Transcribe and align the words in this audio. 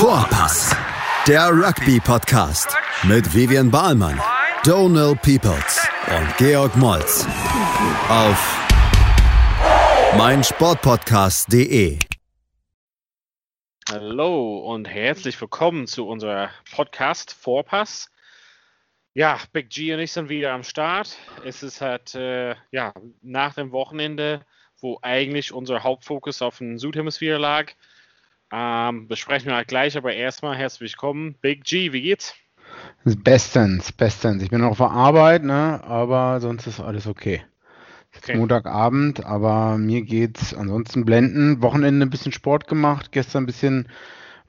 Vorpass, 0.00 0.74
der 1.28 1.50
Rugby-Podcast 1.50 2.74
mit 3.02 3.34
Vivian 3.34 3.70
Bahlmann, 3.70 4.18
Donal 4.64 5.14
Peoples 5.14 5.86
und 6.08 6.36
Georg 6.38 6.74
Moltz 6.74 7.26
auf 8.08 8.66
meinsportpodcast.de. 10.16 11.98
Hallo 13.90 14.60
und 14.72 14.88
herzlich 14.88 15.38
willkommen 15.38 15.86
zu 15.86 16.08
unserer 16.08 16.48
Podcast 16.72 17.34
Vorpass. 17.34 18.10
Ja, 19.12 19.38
Big 19.52 19.68
G 19.68 19.92
und 19.92 20.00
ich 20.00 20.12
sind 20.12 20.30
wieder 20.30 20.54
am 20.54 20.62
Start. 20.62 21.18
Es 21.44 21.62
ist 21.62 21.82
halt 21.82 22.14
äh, 22.14 22.54
ja, 22.70 22.94
nach 23.20 23.52
dem 23.52 23.70
Wochenende, 23.70 24.46
wo 24.80 24.98
eigentlich 25.02 25.52
unser 25.52 25.82
Hauptfokus 25.82 26.40
auf 26.40 26.56
den 26.56 26.78
Südhemisphäre 26.78 27.36
lag. 27.36 27.74
Ähm, 28.52 29.06
besprechen 29.06 29.48
wir 29.48 29.56
halt 29.56 29.68
gleich, 29.68 29.96
aber 29.96 30.12
erstmal 30.12 30.56
herzlich 30.56 30.92
willkommen. 30.92 31.36
Big 31.40 31.64
G, 31.64 31.92
wie 31.92 32.02
geht's? 32.02 32.34
Bestens, 33.04 33.92
bestens. 33.92 34.42
Ich 34.42 34.50
bin 34.50 34.60
noch 34.60 34.70
auf 34.70 34.78
der 34.78 34.90
Arbeit, 34.90 35.44
ne? 35.44 35.82
aber 35.84 36.40
sonst 36.40 36.66
ist 36.66 36.80
alles 36.80 37.06
okay. 37.06 37.42
okay. 38.16 38.36
Montagabend, 38.36 39.24
aber 39.24 39.78
mir 39.78 40.02
geht's 40.02 40.52
ansonsten 40.52 41.04
blenden. 41.04 41.62
Wochenende 41.62 42.06
ein 42.06 42.10
bisschen 42.10 42.32
Sport 42.32 42.66
gemacht, 42.66 43.12
gestern 43.12 43.44
ein 43.44 43.46
bisschen 43.46 43.88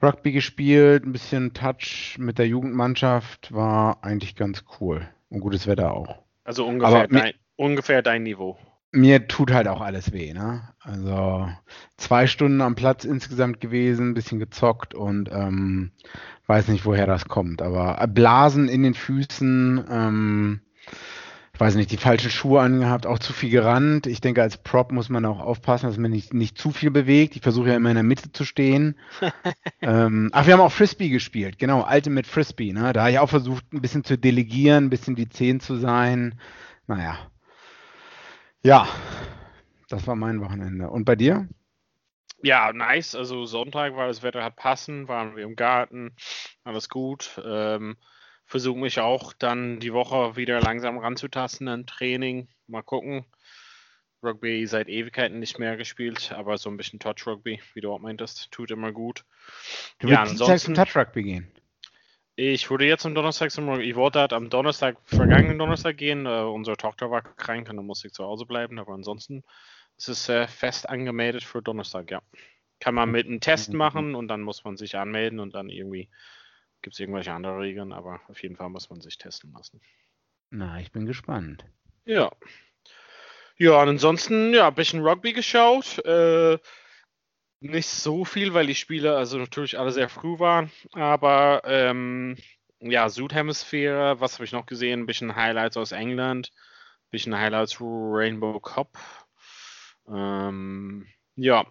Rugby 0.02 0.32
gespielt, 0.32 1.06
ein 1.06 1.12
bisschen 1.12 1.54
Touch 1.54 2.16
mit 2.18 2.38
der 2.38 2.48
Jugendmannschaft, 2.48 3.54
war 3.54 4.02
eigentlich 4.02 4.34
ganz 4.34 4.64
cool. 4.80 5.08
Und 5.28 5.40
gutes 5.40 5.66
Wetter 5.66 5.94
auch. 5.94 6.18
Also 6.44 6.66
ungefähr, 6.66 7.06
dein, 7.06 7.32
ungefähr 7.56 8.02
dein 8.02 8.24
Niveau 8.24 8.58
mir 8.92 9.26
tut 9.26 9.52
halt 9.52 9.68
auch 9.68 9.80
alles 9.80 10.12
weh, 10.12 10.34
ne? 10.34 10.68
Also 10.80 11.48
zwei 11.96 12.26
Stunden 12.26 12.60
am 12.60 12.74
Platz 12.74 13.04
insgesamt 13.04 13.60
gewesen, 13.60 14.10
ein 14.10 14.14
bisschen 14.14 14.38
gezockt 14.38 14.94
und 14.94 15.30
ähm, 15.32 15.92
weiß 16.46 16.68
nicht, 16.68 16.84
woher 16.84 17.06
das 17.06 17.26
kommt. 17.26 17.62
Aber 17.62 18.06
Blasen 18.08 18.68
in 18.68 18.82
den 18.82 18.94
Füßen, 18.94 19.84
ähm, 19.90 20.60
ich 21.54 21.60
weiß 21.60 21.74
nicht, 21.76 21.90
die 21.90 21.96
falschen 21.96 22.30
Schuhe 22.30 22.60
angehabt, 22.60 23.06
auch 23.06 23.18
zu 23.18 23.32
viel 23.32 23.50
gerannt. 23.50 24.06
Ich 24.06 24.20
denke, 24.20 24.42
als 24.42 24.58
Prop 24.58 24.92
muss 24.92 25.08
man 25.08 25.24
auch 25.24 25.40
aufpassen, 25.40 25.86
dass 25.86 25.96
man 25.96 26.10
nicht, 26.10 26.34
nicht 26.34 26.58
zu 26.58 26.70
viel 26.70 26.90
bewegt. 26.90 27.36
Ich 27.36 27.42
versuche 27.42 27.68
ja 27.68 27.76
immer 27.76 27.90
in 27.90 27.94
der 27.94 28.02
Mitte 28.02 28.32
zu 28.32 28.44
stehen. 28.44 28.96
ähm, 29.80 30.28
ach, 30.32 30.46
wir 30.46 30.54
haben 30.54 30.60
auch 30.60 30.72
Frisbee 30.72 31.08
gespielt, 31.08 31.58
genau, 31.58 31.86
Ultimate 31.88 32.28
Frisbee, 32.28 32.72
ne? 32.72 32.92
Da 32.92 33.02
habe 33.02 33.12
ich 33.12 33.18
auch 33.18 33.30
versucht, 33.30 33.72
ein 33.72 33.80
bisschen 33.80 34.04
zu 34.04 34.18
delegieren, 34.18 34.84
ein 34.84 34.90
bisschen 34.90 35.14
die 35.14 35.28
Zehn 35.28 35.60
zu 35.60 35.76
sein. 35.76 36.34
Naja, 36.86 37.16
ja, 38.62 38.88
das 39.88 40.06
war 40.06 40.16
mein 40.16 40.40
Wochenende. 40.40 40.90
Und 40.90 41.04
bei 41.04 41.16
dir? 41.16 41.48
Ja, 42.42 42.72
nice. 42.72 43.14
Also 43.14 43.44
Sonntag 43.44 43.94
war 43.94 44.08
das 44.08 44.22
Wetter 44.22 44.42
hat 44.42 44.56
passen, 44.56 45.08
waren 45.08 45.36
wir 45.36 45.44
im 45.44 45.56
Garten, 45.56 46.16
alles 46.64 46.88
gut. 46.88 47.40
Ähm, 47.44 47.96
Versuche 48.52 48.78
mich 48.78 49.00
auch 49.00 49.32
dann 49.32 49.80
die 49.80 49.94
Woche 49.94 50.36
wieder 50.36 50.60
langsam 50.60 50.98
ranzutasten 50.98 51.68
an 51.68 51.86
Training. 51.86 52.48
Mal 52.66 52.82
gucken. 52.82 53.24
Rugby 54.22 54.66
seit 54.66 54.88
Ewigkeiten 54.88 55.38
nicht 55.38 55.58
mehr 55.58 55.76
gespielt, 55.76 56.32
aber 56.32 56.58
so 56.58 56.68
ein 56.68 56.76
bisschen 56.76 57.00
Touch 57.00 57.26
Rugby, 57.26 57.60
wie 57.72 57.80
du 57.80 57.90
auch 57.92 57.98
meintest, 57.98 58.50
tut 58.50 58.70
immer 58.70 58.92
gut. 58.92 59.24
Du 59.98 60.08
ja, 60.08 60.20
willst 60.20 60.32
ansonsten, 60.32 60.74
zum 60.74 60.84
Touch 60.84 60.94
Rugby 60.96 61.22
gehen? 61.22 61.50
Ich 62.34 62.70
wurde 62.70 62.86
jetzt 62.86 63.04
am 63.04 63.14
Donnerstag 63.14 63.50
zum 63.50 63.80
Ich 63.80 63.94
wollte 63.94 64.20
halt 64.20 64.32
am 64.32 64.48
Donnerstag, 64.48 64.96
vergangenen 65.04 65.58
Donnerstag 65.58 65.96
gehen. 65.98 66.26
Uh, 66.26 66.50
unsere 66.52 66.76
Tochter 66.76 67.10
war 67.10 67.22
krank 67.22 67.68
und 67.68 67.76
dann 67.76 67.86
musste 67.86 68.06
ich 68.06 68.14
zu 68.14 68.24
Hause 68.24 68.46
bleiben. 68.46 68.78
Aber 68.78 68.94
ansonsten 68.94 69.44
ist 69.98 70.08
es 70.08 70.28
uh, 70.28 70.46
fest 70.46 70.88
angemeldet 70.88 71.44
für 71.44 71.62
Donnerstag, 71.62 72.10
ja. 72.10 72.22
Kann 72.80 72.94
man 72.94 73.10
mit 73.10 73.26
einem 73.26 73.40
Test 73.40 73.72
machen 73.74 74.16
und 74.16 74.26
dann 74.26 74.40
muss 74.40 74.64
man 74.64 74.76
sich 74.76 74.96
anmelden 74.96 75.38
und 75.38 75.54
dann 75.54 75.68
irgendwie 75.68 76.08
gibt 76.80 76.94
es 76.94 77.00
irgendwelche 77.00 77.32
andere 77.32 77.60
Regeln, 77.60 77.92
aber 77.92 78.20
auf 78.26 78.42
jeden 78.42 78.56
Fall 78.56 78.70
muss 78.70 78.90
man 78.90 79.00
sich 79.00 79.18
testen 79.18 79.52
lassen. 79.52 79.80
Na, 80.50 80.80
ich 80.80 80.90
bin 80.90 81.06
gespannt. 81.06 81.64
Ja. 82.04 82.30
Ja, 83.56 83.80
und 83.80 83.88
ansonsten, 83.88 84.52
ja, 84.52 84.66
ein 84.66 84.74
bisschen 84.74 85.06
Rugby 85.06 85.32
geschaut. 85.32 86.04
Äh, 86.04 86.58
nicht 87.62 87.88
so 87.88 88.24
viel, 88.24 88.54
weil 88.54 88.66
die 88.66 88.74
Spiele 88.74 89.16
also 89.16 89.38
natürlich 89.38 89.78
alle 89.78 89.92
sehr 89.92 90.08
früh 90.08 90.38
waren. 90.38 90.70
Aber 90.92 91.62
ähm, 91.64 92.36
ja, 92.80 93.08
Südhemisphäre, 93.08 94.20
was 94.20 94.34
habe 94.34 94.44
ich 94.44 94.52
noch 94.52 94.66
gesehen? 94.66 95.00
Ein 95.00 95.06
bisschen 95.06 95.36
Highlights 95.36 95.76
aus 95.76 95.92
England, 95.92 96.50
ein 96.52 97.10
bisschen 97.10 97.38
Highlights 97.38 97.78
Rainbow 97.80 98.58
Cup. 98.60 98.98
Ähm, 100.08 101.06
ja, 101.36 101.64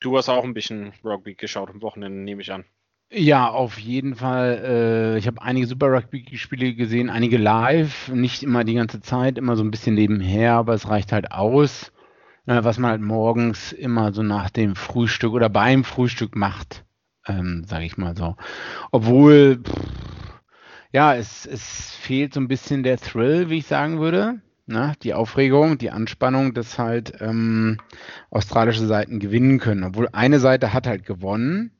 du 0.00 0.16
hast 0.16 0.28
auch 0.28 0.44
ein 0.44 0.54
bisschen 0.54 0.92
Rugby 1.04 1.34
geschaut 1.34 1.70
am 1.70 1.82
Wochenende, 1.82 2.20
nehme 2.20 2.42
ich 2.42 2.52
an. 2.52 2.64
Ja, 3.12 3.50
auf 3.50 3.78
jeden 3.78 4.14
Fall. 4.14 4.62
Äh, 4.64 5.18
ich 5.18 5.26
habe 5.26 5.42
einige 5.42 5.66
Super 5.66 5.90
Rugby-Spiele 5.92 6.74
gesehen, 6.74 7.10
einige 7.10 7.38
live, 7.38 8.08
nicht 8.08 8.44
immer 8.44 8.62
die 8.62 8.74
ganze 8.74 9.00
Zeit, 9.00 9.36
immer 9.36 9.56
so 9.56 9.64
ein 9.64 9.72
bisschen 9.72 9.96
nebenher, 9.96 10.54
aber 10.54 10.74
es 10.74 10.88
reicht 10.88 11.10
halt 11.10 11.32
aus 11.32 11.90
was 12.50 12.78
man 12.78 12.90
halt 12.90 13.00
morgens 13.00 13.72
immer 13.72 14.12
so 14.12 14.22
nach 14.22 14.50
dem 14.50 14.74
Frühstück 14.74 15.32
oder 15.32 15.48
beim 15.48 15.84
Frühstück 15.84 16.34
macht, 16.34 16.84
ähm, 17.26 17.64
sage 17.64 17.84
ich 17.84 17.96
mal 17.96 18.16
so. 18.16 18.36
Obwohl, 18.90 19.62
pff, 19.62 19.72
ja, 20.92 21.14
es, 21.14 21.46
es 21.46 21.94
fehlt 21.94 22.34
so 22.34 22.40
ein 22.40 22.48
bisschen 22.48 22.82
der 22.82 22.98
Thrill, 22.98 23.50
wie 23.50 23.58
ich 23.58 23.66
sagen 23.66 24.00
würde. 24.00 24.40
Ne? 24.66 24.94
Die 25.02 25.14
Aufregung, 25.14 25.78
die 25.78 25.90
Anspannung, 25.90 26.54
dass 26.54 26.78
halt 26.78 27.20
ähm, 27.20 27.78
australische 28.30 28.86
Seiten 28.86 29.20
gewinnen 29.20 29.58
können. 29.58 29.84
Obwohl 29.84 30.08
eine 30.12 30.40
Seite 30.40 30.72
hat 30.72 30.86
halt 30.86 31.04
gewonnen. 31.04 31.72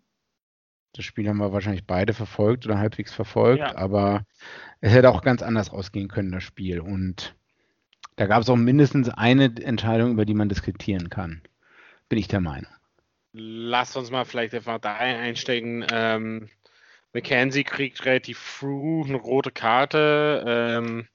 Das 0.93 1.05
Spiel 1.05 1.29
haben 1.29 1.39
wir 1.39 1.53
wahrscheinlich 1.53 1.87
beide 1.87 2.15
verfolgt 2.15 2.67
oder 2.67 2.79
halbwegs 2.79 3.13
verfolgt, 3.13 3.61
ja. 3.61 3.77
aber 3.77 4.25
es 4.81 4.93
hätte 4.93 5.11
auch 5.11 5.23
ganz 5.23 5.41
anders 5.41 5.71
ausgehen 5.71 6.09
können, 6.09 6.33
das 6.33 6.43
Spiel. 6.43 6.81
Und 6.81 7.37
da 8.17 8.27
gab 8.27 8.43
es 8.43 8.51
auch 8.51 8.57
mindestens 8.57 9.09
eine 9.09 9.53
Entscheidung, 9.63 10.13
über 10.13 10.25
die 10.25 10.35
man 10.35 10.49
diskutieren 10.49 11.09
kann. 11.11 11.43
Bin 12.09 12.19
ich 12.19 12.29
der 12.29 12.41
Meinung. 12.41 12.71
Lass 13.33 13.97
uns 13.97 14.11
mal 14.11 14.25
vielleicht 14.25 14.55
einfach 14.55 14.79
da 14.79 14.95
einsteigen. 14.97 15.87
Ähm, 15.91 16.49
McKenzie 17.13 17.65
kriegt 17.65 18.05
relativ 18.05 18.39
früh 18.39 19.05
eine 19.05 19.17
rote 19.17 19.51
Karte. 19.51 20.45
Ähm, 20.47 21.09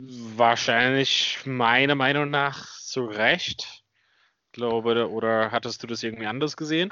wahrscheinlich 0.00 1.40
meiner 1.44 1.94
Meinung 1.94 2.30
nach 2.30 2.78
zu 2.78 3.04
Recht. 3.04 3.84
Glaube, 4.52 5.08
oder 5.08 5.52
hattest 5.52 5.82
du 5.82 5.86
das 5.86 6.02
irgendwie 6.02 6.26
anders 6.26 6.56
gesehen? 6.56 6.90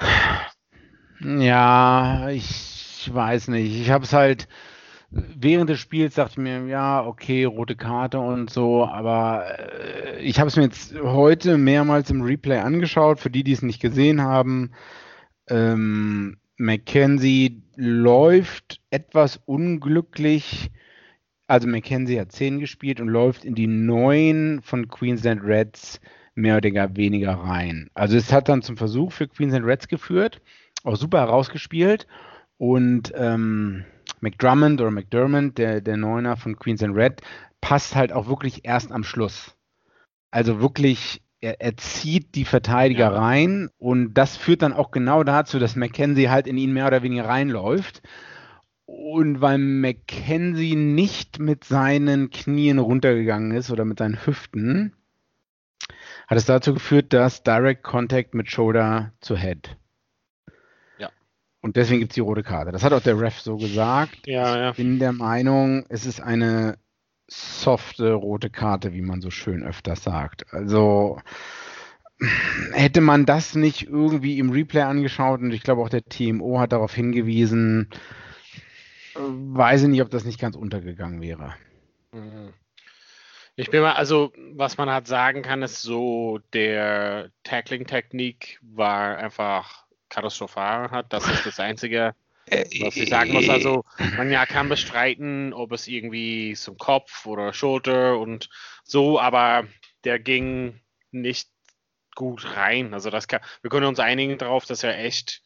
Ja, 1.19 2.29
ich 2.29 3.09
weiß 3.11 3.49
nicht. 3.49 3.75
Ich 3.81 3.89
habe 3.89 4.05
es 4.05 4.13
halt 4.13 4.47
während 5.11 5.69
des 5.69 5.79
Spiels 5.79 6.15
dachte 6.15 6.33
ich 6.33 6.37
mir, 6.37 6.65
ja, 6.67 7.05
okay, 7.05 7.45
rote 7.45 7.75
Karte 7.75 8.19
und 8.19 8.49
so, 8.49 8.85
aber 8.85 9.45
äh, 9.57 10.21
ich 10.21 10.39
habe 10.39 10.47
es 10.47 10.55
mir 10.55 10.63
jetzt 10.63 10.95
heute 10.99 11.57
mehrmals 11.57 12.09
im 12.09 12.21
Replay 12.21 12.57
angeschaut, 12.57 13.19
für 13.19 13.29
die, 13.29 13.43
die 13.43 13.53
es 13.53 13.61
nicht 13.61 13.81
gesehen 13.81 14.21
haben. 14.21 14.71
Ähm, 15.47 16.37
Mackenzie 16.57 17.63
läuft 17.75 18.81
etwas 18.91 19.39
unglücklich. 19.45 20.69
Also 21.47 21.67
Mackenzie 21.67 22.19
hat 22.19 22.31
10 22.31 22.59
gespielt 22.59 22.99
und 22.99 23.07
läuft 23.07 23.45
in 23.45 23.55
die 23.55 23.67
9 23.67 24.59
von 24.61 24.87
Queensland 24.87 25.43
Reds 25.43 25.99
mehr 26.35 26.57
oder 26.57 26.95
weniger 26.95 27.33
rein. 27.33 27.89
Also 27.95 28.17
es 28.17 28.31
hat 28.31 28.49
dann 28.49 28.61
zum 28.61 28.77
Versuch 28.77 29.11
für 29.11 29.27
Queensland 29.27 29.65
Reds 29.65 29.87
geführt, 29.87 30.41
auch 30.83 30.95
super 30.95 31.19
herausgespielt 31.19 32.07
und 32.57 33.11
ähm, 33.15 33.85
McDrummond 34.21 34.81
oder 34.81 34.91
McDermott, 34.91 35.57
der, 35.57 35.81
der 35.81 35.97
Neuner 35.97 36.37
von 36.37 36.57
Queens 36.57 36.83
and 36.83 36.95
Red, 36.95 37.21
passt 37.61 37.95
halt 37.95 38.11
auch 38.11 38.27
wirklich 38.27 38.65
erst 38.65 38.91
am 38.91 39.03
Schluss. 39.03 39.55
Also 40.31 40.61
wirklich, 40.61 41.21
er, 41.41 41.61
er 41.61 41.77
zieht 41.77 42.35
die 42.35 42.45
Verteidiger 42.45 43.11
ja. 43.11 43.17
rein 43.17 43.69
und 43.77 44.13
das 44.13 44.37
führt 44.37 44.61
dann 44.61 44.73
auch 44.73 44.91
genau 44.91 45.23
dazu, 45.23 45.59
dass 45.59 45.75
McKenzie 45.75 46.29
halt 46.29 46.47
in 46.47 46.57
ihn 46.57 46.73
mehr 46.73 46.87
oder 46.87 47.03
weniger 47.03 47.25
reinläuft. 47.25 48.01
Und 48.85 49.39
weil 49.39 49.59
McKenzie 49.59 50.75
nicht 50.75 51.37
mit 51.39 51.63
seinen 51.63 52.31
Knien 52.31 52.79
runtergegangen 52.79 53.51
ist 53.51 53.69
oder 53.69 53.85
mit 53.85 53.99
seinen 53.99 54.25
Hüften, 54.25 54.95
hat 56.27 56.37
es 56.37 56.45
dazu 56.45 56.73
geführt, 56.73 57.13
dass 57.13 57.43
Direct 57.43 57.83
Contact 57.83 58.33
mit 58.33 58.49
Shoulder 58.49 59.13
zu 59.19 59.37
Head 59.37 59.77
und 61.61 61.75
deswegen 61.75 61.99
gibt 61.99 62.11
es 62.11 62.15
die 62.15 62.21
rote 62.21 62.43
Karte. 62.43 62.71
Das 62.71 62.83
hat 62.83 62.93
auch 62.93 63.01
der 63.01 63.19
Ref 63.19 63.39
so 63.39 63.57
gesagt. 63.57 64.27
Ja, 64.27 64.57
ja. 64.57 64.69
Ich 64.71 64.77
bin 64.77 64.99
der 64.99 65.13
Meinung, 65.13 65.85
es 65.89 66.05
ist 66.05 66.21
eine 66.21 66.77
softe 67.27 68.13
rote 68.13 68.49
Karte, 68.49 68.93
wie 68.93 69.01
man 69.01 69.21
so 69.21 69.29
schön 69.29 69.63
öfters 69.63 70.03
sagt. 70.03 70.51
Also 70.53 71.19
hätte 72.73 73.01
man 73.01 73.25
das 73.25 73.55
nicht 73.55 73.87
irgendwie 73.87 74.39
im 74.39 74.51
Replay 74.51 74.81
angeschaut 74.81 75.41
und 75.41 75.51
ich 75.51 75.63
glaube 75.63 75.81
auch 75.81 75.89
der 75.89 76.03
TMO 76.03 76.59
hat 76.59 76.71
darauf 76.71 76.93
hingewiesen, 76.93 77.89
weiß 79.15 79.83
ich 79.83 79.89
nicht, 79.89 80.01
ob 80.01 80.09
das 80.09 80.25
nicht 80.25 80.39
ganz 80.39 80.55
untergegangen 80.55 81.21
wäre. 81.21 81.55
Mhm. 82.11 82.53
Ich 83.55 83.69
bin 83.69 83.81
mal, 83.81 83.93
also 83.93 84.31
was 84.53 84.77
man 84.77 84.89
halt 84.89 85.07
sagen 85.07 85.41
kann, 85.41 85.61
ist 85.63 85.81
so, 85.81 86.39
der 86.53 87.29
Tackling-Technik 87.43 88.59
war 88.61 89.17
einfach 89.17 89.85
katastrophal 90.09 90.91
hat. 90.91 91.11
Das 91.13 91.27
ist 91.27 91.45
das 91.45 91.59
Einzige, 91.59 92.15
was 92.49 92.95
ich 92.95 93.09
sagen 93.09 93.33
muss. 93.33 93.49
Also 93.49 93.85
man 94.17 94.31
ja 94.31 94.45
kann 94.45 94.69
bestreiten, 94.69 95.53
ob 95.53 95.71
es 95.71 95.87
irgendwie 95.87 96.53
zum 96.55 96.77
Kopf 96.77 97.25
oder 97.25 97.53
Schulter 97.53 98.17
und 98.17 98.49
so, 98.83 99.19
aber 99.19 99.67
der 100.03 100.19
ging 100.19 100.79
nicht 101.11 101.49
gut 102.15 102.55
rein. 102.55 102.93
Also 102.93 103.09
das 103.09 103.27
kann, 103.27 103.41
wir 103.61 103.69
können 103.69 103.85
uns 103.85 103.99
einigen 103.99 104.37
darauf, 104.37 104.65
dass 104.65 104.83
er 104.83 104.97
echt 104.97 105.41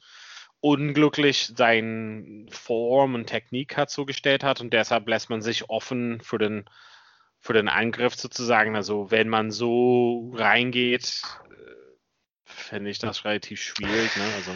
unglücklich 0.59 1.51
seine 1.55 2.45
Form 2.49 3.15
und 3.15 3.27
Technik 3.27 3.75
hat 3.75 3.89
zugestellt 3.89 4.43
hat 4.43 4.61
und 4.61 4.71
deshalb 4.71 5.07
lässt 5.07 5.29
man 5.29 5.41
sich 5.41 5.69
offen 5.69 6.21
für 6.21 6.37
den 6.37 6.65
für 7.43 7.51
den 7.51 7.67
Angriff 7.67 8.15
sozusagen. 8.15 8.77
Also 8.77 9.11
wenn 9.11 9.27
man 9.27 9.51
so 9.51 10.31
reingeht, 10.33 11.21
fände 12.53 12.89
ich 12.89 12.99
das 12.99 13.25
relativ 13.25 13.61
schwierig. 13.61 14.15
Ne? 14.15 14.23
Also, 14.35 14.51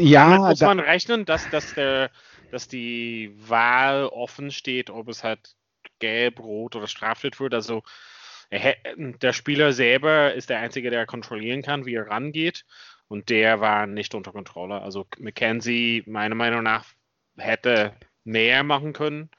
ja, 0.00 0.38
muss 0.38 0.60
man 0.60 0.80
rechnen, 0.80 1.24
dass, 1.24 1.48
dass, 1.50 1.74
der, 1.74 2.10
dass 2.50 2.68
die 2.68 3.34
Wahl 3.36 4.06
offen 4.06 4.50
steht, 4.50 4.90
ob 4.90 5.08
es 5.08 5.24
halt 5.24 5.54
gelb, 5.98 6.40
rot 6.40 6.76
oder 6.76 6.86
straflich 6.86 7.38
wird. 7.40 7.54
Also 7.54 7.82
der 8.50 9.32
Spieler 9.32 9.72
selber 9.72 10.34
ist 10.34 10.50
der 10.50 10.58
Einzige, 10.58 10.90
der 10.90 11.06
kontrollieren 11.06 11.62
kann, 11.62 11.86
wie 11.86 11.94
er 11.94 12.08
rangeht. 12.08 12.66
Und 13.08 13.30
der 13.30 13.60
war 13.60 13.86
nicht 13.86 14.14
unter 14.14 14.32
Kontrolle. 14.32 14.82
Also 14.82 15.06
McKenzie, 15.18 16.02
meiner 16.06 16.34
Meinung 16.34 16.62
nach, 16.62 16.86
hätte 17.36 17.94
mehr 18.24 18.62
machen 18.62 18.92
können. 18.92 19.30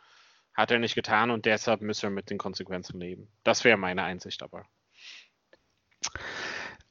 Hat 0.53 0.71
er 0.71 0.79
nicht 0.79 0.95
getan 0.95 1.31
und 1.31 1.45
deshalb 1.45 1.81
müssen 1.81 2.03
wir 2.03 2.09
mit 2.11 2.29
den 2.29 2.37
Konsequenzen 2.37 2.99
leben. 2.99 3.31
Das 3.43 3.63
wäre 3.63 3.77
meine 3.77 4.03
Einsicht 4.03 4.43
aber. 4.43 4.65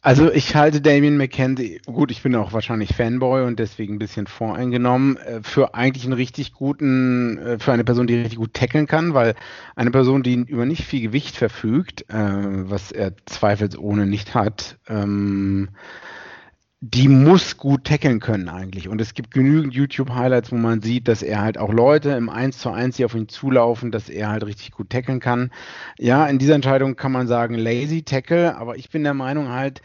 Also 0.04 0.32
ich 0.32 0.56
halte 0.56 0.80
Damien 0.80 1.16
McKenzie, 1.16 1.80
gut, 1.86 2.10
ich 2.10 2.24
bin 2.24 2.34
auch 2.34 2.52
wahrscheinlich 2.52 2.92
Fanboy 2.92 3.44
und 3.44 3.60
deswegen 3.60 3.94
ein 3.94 3.98
bisschen 4.00 4.26
voreingenommen, 4.26 5.16
äh, 5.18 5.40
für 5.44 5.74
eigentlich 5.74 6.02
einen 6.02 6.14
richtig 6.14 6.52
guten, 6.54 7.38
äh, 7.38 7.58
für 7.60 7.72
eine 7.72 7.84
Person, 7.84 8.08
die 8.08 8.16
richtig 8.16 8.38
gut 8.38 8.52
tackeln 8.52 8.88
kann, 8.88 9.14
weil 9.14 9.36
eine 9.76 9.92
Person, 9.92 10.24
die 10.24 10.34
über 10.34 10.66
nicht 10.66 10.84
viel 10.84 11.02
Gewicht 11.02 11.36
verfügt, 11.36 12.10
äh, 12.10 12.14
was 12.16 12.90
er 12.90 13.12
zweifelsohne 13.26 14.06
nicht 14.06 14.34
hat, 14.34 14.76
ähm, 14.88 15.68
die 16.84 17.06
muss 17.06 17.58
gut 17.58 17.84
tackeln 17.84 18.18
können 18.18 18.48
eigentlich. 18.48 18.88
Und 18.88 19.00
es 19.00 19.14
gibt 19.14 19.30
genügend 19.30 19.72
YouTube-Highlights, 19.72 20.50
wo 20.50 20.56
man 20.56 20.82
sieht, 20.82 21.06
dass 21.06 21.22
er 21.22 21.40
halt 21.40 21.56
auch 21.56 21.72
Leute 21.72 22.10
im 22.10 22.28
1 22.28 22.58
zu 22.58 22.70
1, 22.70 22.96
die 22.96 23.04
auf 23.04 23.14
ihn 23.14 23.28
zulaufen, 23.28 23.92
dass 23.92 24.08
er 24.08 24.30
halt 24.30 24.44
richtig 24.44 24.72
gut 24.72 24.90
tackeln 24.90 25.20
kann. 25.20 25.52
Ja, 25.96 26.26
in 26.26 26.40
dieser 26.40 26.56
Entscheidung 26.56 26.96
kann 26.96 27.12
man 27.12 27.28
sagen, 27.28 27.54
lazy 27.54 28.02
tackle, 28.02 28.56
aber 28.56 28.76
ich 28.76 28.90
bin 28.90 29.04
der 29.04 29.14
Meinung 29.14 29.50
halt, 29.50 29.80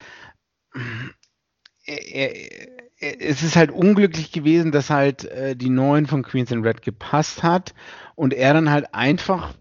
er, 1.85 2.35
er, 2.35 3.21
es 3.21 3.43
ist 3.43 3.55
halt 3.55 3.69
unglücklich 3.69 4.31
gewesen, 4.31 4.71
dass 4.71 4.89
halt 4.89 5.25
äh, 5.25 5.55
die 5.55 5.69
neuen 5.69 6.07
von 6.07 6.23
Queens 6.23 6.51
and 6.51 6.65
Red 6.65 6.81
gepasst 6.81 7.43
hat 7.43 7.75
und 8.15 8.33
er 8.33 8.55
dann 8.55 8.71
halt 8.71 8.95
einfach, 8.95 9.53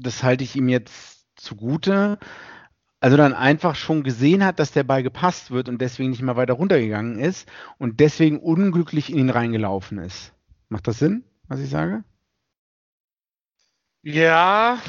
das 0.00 0.24
halte 0.24 0.42
ich 0.42 0.56
ihm 0.56 0.68
jetzt 0.68 1.26
zugute, 1.36 2.18
also 3.02 3.16
dann 3.16 3.34
einfach 3.34 3.74
schon 3.74 4.04
gesehen 4.04 4.44
hat, 4.44 4.60
dass 4.60 4.70
der 4.70 4.84
Ball 4.84 5.02
gepasst 5.02 5.50
wird 5.50 5.68
und 5.68 5.80
deswegen 5.80 6.10
nicht 6.10 6.22
mehr 6.22 6.36
weiter 6.36 6.54
runtergegangen 6.54 7.18
ist 7.18 7.50
und 7.78 7.98
deswegen 7.98 8.38
unglücklich 8.38 9.10
in 9.10 9.18
ihn 9.18 9.30
reingelaufen 9.30 9.98
ist. 9.98 10.32
Macht 10.68 10.86
das 10.86 11.00
Sinn, 11.00 11.24
was 11.48 11.58
ich 11.58 11.68
sage? 11.68 12.04
Ja, 14.02 14.80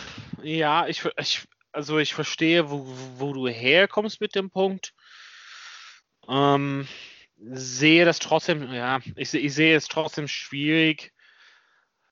ja, 0.44 0.88
ich, 0.88 1.04
ich 1.18 1.48
also 1.72 1.98
ich 1.98 2.14
verstehe, 2.14 2.70
wo, 2.70 2.86
wo 3.18 3.34
du 3.34 3.48
herkommst 3.48 4.22
mit 4.22 4.36
dem 4.36 4.52
Punkt. 4.52 4.94
Ähm, 6.28 6.88
sehe 7.38 8.06
das 8.06 8.20
trotzdem, 8.20 8.72
ja, 8.72 9.00
ich, 9.16 9.34
ich 9.34 9.54
sehe 9.56 9.76
es 9.76 9.88
trotzdem 9.88 10.28
schwierig, 10.28 11.13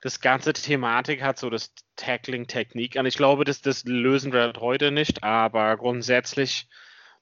das 0.01 0.19
ganze 0.19 0.53
Thematik 0.53 1.21
hat 1.21 1.37
so 1.37 1.49
das 1.49 1.73
Tackling-Technik 1.95 2.97
an. 2.97 3.05
Ich 3.05 3.17
glaube, 3.17 3.45
das, 3.45 3.61
das 3.61 3.83
lösen 3.85 4.33
wir 4.33 4.53
heute 4.59 4.91
nicht, 4.91 5.23
aber 5.23 5.77
grundsätzlich 5.77 6.67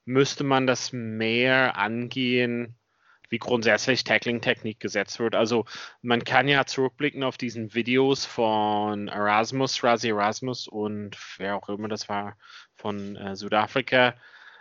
müsste 0.06 0.46
man 0.46 0.66
das 0.66 0.94
mehr 0.94 1.78
angehen, 1.78 2.78
wie 3.30 3.38
grundsätzlich 3.38 4.06
Tackling-Technik 4.06 4.80
gesetzt 4.80 5.20
wird. 5.20 5.36
Also 5.36 5.66
man 6.02 6.24
kann 6.24 6.48
ja 6.48 6.66
zurückblicken 6.66 7.22
auf 7.22 7.38
diesen 7.38 7.76
Videos 7.76 8.26
von 8.26 9.10
Erasmus, 9.10 9.84
Razi 9.84 10.10
Erasmus 10.10 10.68
und 10.68 11.18
wer 11.38 11.58
auch 11.58 11.70
immer 11.70 11.90
das 11.90 12.10
war, 12.10 12.38
von 12.76 13.18
äh, 13.18 13.36
Südafrika, 13.36 14.16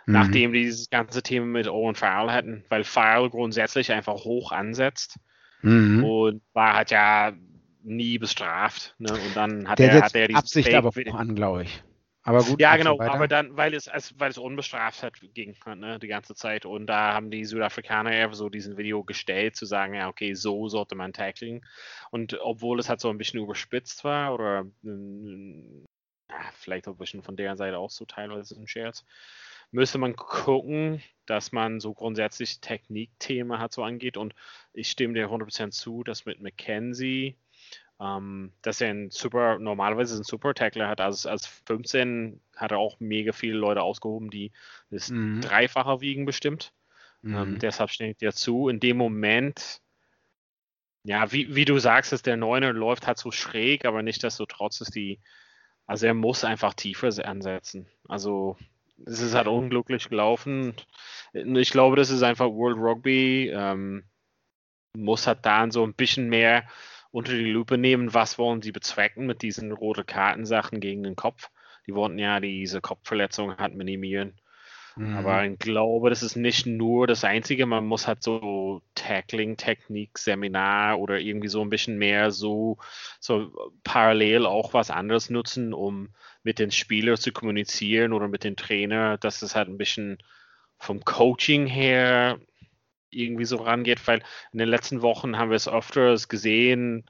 mhm. 0.05 0.13
nachdem 0.13 0.51
die 0.51 0.63
dieses 0.65 0.89
ganze 0.89 1.23
Thema 1.23 1.45
mit 1.45 1.67
Owen 1.67 1.95
Farrell 1.95 2.31
hatten, 2.31 2.65
weil 2.67 2.83
Farrell 2.83 3.29
grundsätzlich 3.29 3.91
einfach 3.93 4.25
hoch 4.25 4.51
ansetzt. 4.51 5.17
Mhm. 5.61 6.03
Und 6.03 6.41
war 6.53 6.75
halt 6.75 6.91
ja 6.91 7.33
nie 7.81 8.17
bestraft. 8.17 8.95
Ne? 8.97 9.13
Und 9.13 9.35
dann 9.35 9.67
hat 9.67 9.79
der 9.79 9.91
er, 9.91 10.01
hat 10.01 10.15
er 10.15 10.27
diese 10.27 10.39
Absicht 10.39 10.73
aber 10.73 10.89
auch 10.89 11.13
an, 11.15 11.35
glaube 11.35 11.63
ich. 11.63 11.83
Aber 12.23 12.43
gut. 12.43 12.59
Ja, 12.59 12.75
genau, 12.75 12.99
aber 12.99 13.27
dann, 13.27 13.55
weil 13.55 13.73
es, 13.73 13.89
weil 14.17 14.29
es 14.29 14.37
unbestraft 14.37 15.03
hat, 15.03 15.13
ging 15.33 15.55
ne, 15.75 15.99
die 15.99 16.07
ganze 16.07 16.35
Zeit. 16.35 16.65
Und 16.65 16.85
da 16.87 17.13
haben 17.13 17.31
die 17.31 17.45
Südafrikaner 17.45 18.15
ja 18.15 18.31
so 18.33 18.49
diesen 18.49 18.77
Video 18.77 19.03
gestellt, 19.03 19.55
zu 19.55 19.65
sagen, 19.65 19.93
ja, 19.93 20.09
okay, 20.09 20.33
so 20.33 20.67
sollte 20.67 20.95
man 20.95 21.13
tackling. 21.13 21.65
Und 22.11 22.37
obwohl 22.41 22.79
es 22.79 22.89
halt 22.89 22.99
so 22.99 23.09
ein 23.09 23.17
bisschen 23.17 23.39
überspitzt 23.41 24.03
war, 24.03 24.33
oder 24.33 24.65
ja, 24.83 26.51
vielleicht 26.53 26.87
auch 26.87 26.93
ein 26.93 26.97
bisschen 26.97 27.23
von 27.23 27.37
der 27.37 27.55
Seite 27.55 27.77
auch 27.77 27.89
so 27.89 28.05
teilweise 28.05 28.59
ein 28.59 28.67
Scherz, 28.67 29.05
müsste 29.71 29.97
man 29.97 30.15
gucken, 30.15 31.01
dass 31.25 31.51
man 31.51 31.79
so 31.79 31.93
grundsätzlich 31.93 32.59
Technikthemen 32.59 33.59
hat, 33.59 33.71
so 33.73 33.83
angeht. 33.83 34.17
Und 34.17 34.35
ich 34.73 34.91
stimme 34.91 35.13
dir 35.13 35.29
100% 35.29 35.71
zu, 35.71 36.03
dass 36.03 36.25
mit 36.25 36.41
McKenzie 36.41 37.37
ähm, 37.99 38.53
dass 38.61 38.81
er 38.81 38.89
ein 38.91 39.09
super, 39.11 39.59
normalerweise 39.59 40.17
ein 40.17 40.23
super 40.23 40.53
Tackler 40.53 40.87
hat. 40.87 41.01
Also 41.01 41.29
als 41.29 41.45
15 41.45 42.39
hat 42.55 42.71
er 42.71 42.77
auch 42.77 42.99
mega 42.99 43.33
viele 43.33 43.57
Leute 43.57 43.81
ausgehoben, 43.81 44.29
die 44.29 44.51
das 44.89 45.09
mhm. 45.09 45.41
Dreifache 45.41 46.01
wiegen 46.01 46.25
bestimmt. 46.25 46.73
Ähm, 47.23 47.31
mhm. 47.31 47.37
Ähm, 47.37 47.59
deshalb 47.59 47.89
steht 47.89 48.21
dir 48.21 48.33
zu. 48.33 48.69
In 48.69 48.79
dem 48.79 48.97
Moment, 48.97 49.81
ja, 51.03 51.31
wie, 51.31 51.53
wie 51.55 51.65
du 51.65 51.77
sagst, 51.79 52.11
dass 52.11 52.21
der 52.21 52.37
Neuner 52.37 52.71
läuft 52.71 53.07
halt 53.07 53.17
so 53.17 53.31
schräg, 53.31 53.85
aber 53.85 54.01
nicht 54.01 54.23
desto 54.23 54.45
trotz 54.45 54.79
ist 54.81 54.95
die, 54.95 55.19
also 55.85 56.05
er 56.05 56.13
muss 56.13 56.43
einfach 56.43 56.73
tiefer 56.73 57.09
ansetzen. 57.25 57.87
Also 58.07 58.57
es 59.05 59.19
ist 59.19 59.33
halt 59.33 59.47
unglücklich 59.47 60.09
gelaufen. 60.09 60.73
Ich 61.33 61.71
glaube, 61.71 61.95
das 61.95 62.09
ist 62.09 62.21
einfach 62.21 62.47
World 62.47 62.77
Rugby. 62.77 63.49
Ähm, 63.53 64.03
muss 64.95 65.27
halt 65.27 65.45
da 65.45 65.69
so 65.71 65.83
ein 65.83 65.93
bisschen 65.93 66.29
mehr 66.29 66.67
unter 67.11 67.33
die 67.33 67.51
Lupe 67.51 67.77
nehmen, 67.77 68.13
was 68.13 68.37
wollen 68.37 68.61
sie 68.61 68.71
bezwecken 68.71 69.25
mit 69.25 69.41
diesen 69.41 69.71
roten 69.71 70.05
Kartensachen 70.05 70.79
gegen 70.79 71.03
den 71.03 71.15
Kopf. 71.15 71.49
Die 71.87 71.95
wollten 71.95 72.19
ja 72.19 72.39
diese 72.39 72.81
Kopfverletzung 72.81 73.57
halt 73.57 73.75
minimieren. 73.75 74.39
Mhm. 74.95 75.15
Aber 75.15 75.45
ich 75.45 75.57
glaube, 75.57 76.09
das 76.09 76.23
ist 76.23 76.35
nicht 76.35 76.65
nur 76.65 77.07
das 77.07 77.23
Einzige. 77.23 77.65
Man 77.65 77.85
muss 77.85 78.07
halt 78.07 78.21
so 78.21 78.81
Tackling-Technik, 78.95 80.17
Seminar 80.17 80.99
oder 80.99 81.19
irgendwie 81.19 81.47
so 81.47 81.61
ein 81.61 81.69
bisschen 81.69 81.97
mehr 81.97 82.31
so, 82.31 82.77
so 83.19 83.51
parallel 83.83 84.45
auch 84.45 84.73
was 84.73 84.91
anderes 84.91 85.29
nutzen, 85.29 85.73
um 85.73 86.09
mit 86.43 86.59
den 86.59 86.71
Spielern 86.71 87.17
zu 87.17 87.31
kommunizieren 87.31 88.13
oder 88.13 88.27
mit 88.27 88.43
den 88.43 88.55
Trainer, 88.55 89.17
dass 89.17 89.41
es 89.41 89.55
halt 89.55 89.69
ein 89.69 89.77
bisschen 89.77 90.17
vom 90.77 91.03
Coaching 91.03 91.65
her 91.65 92.39
irgendwie 93.11 93.45
so 93.45 93.57
rangeht, 93.57 94.07
weil 94.07 94.23
in 94.51 94.59
den 94.59 94.69
letzten 94.69 95.01
Wochen 95.01 95.37
haben 95.37 95.49
wir 95.49 95.55
es 95.55 95.67
öfters 95.67 96.27
gesehen, 96.27 97.09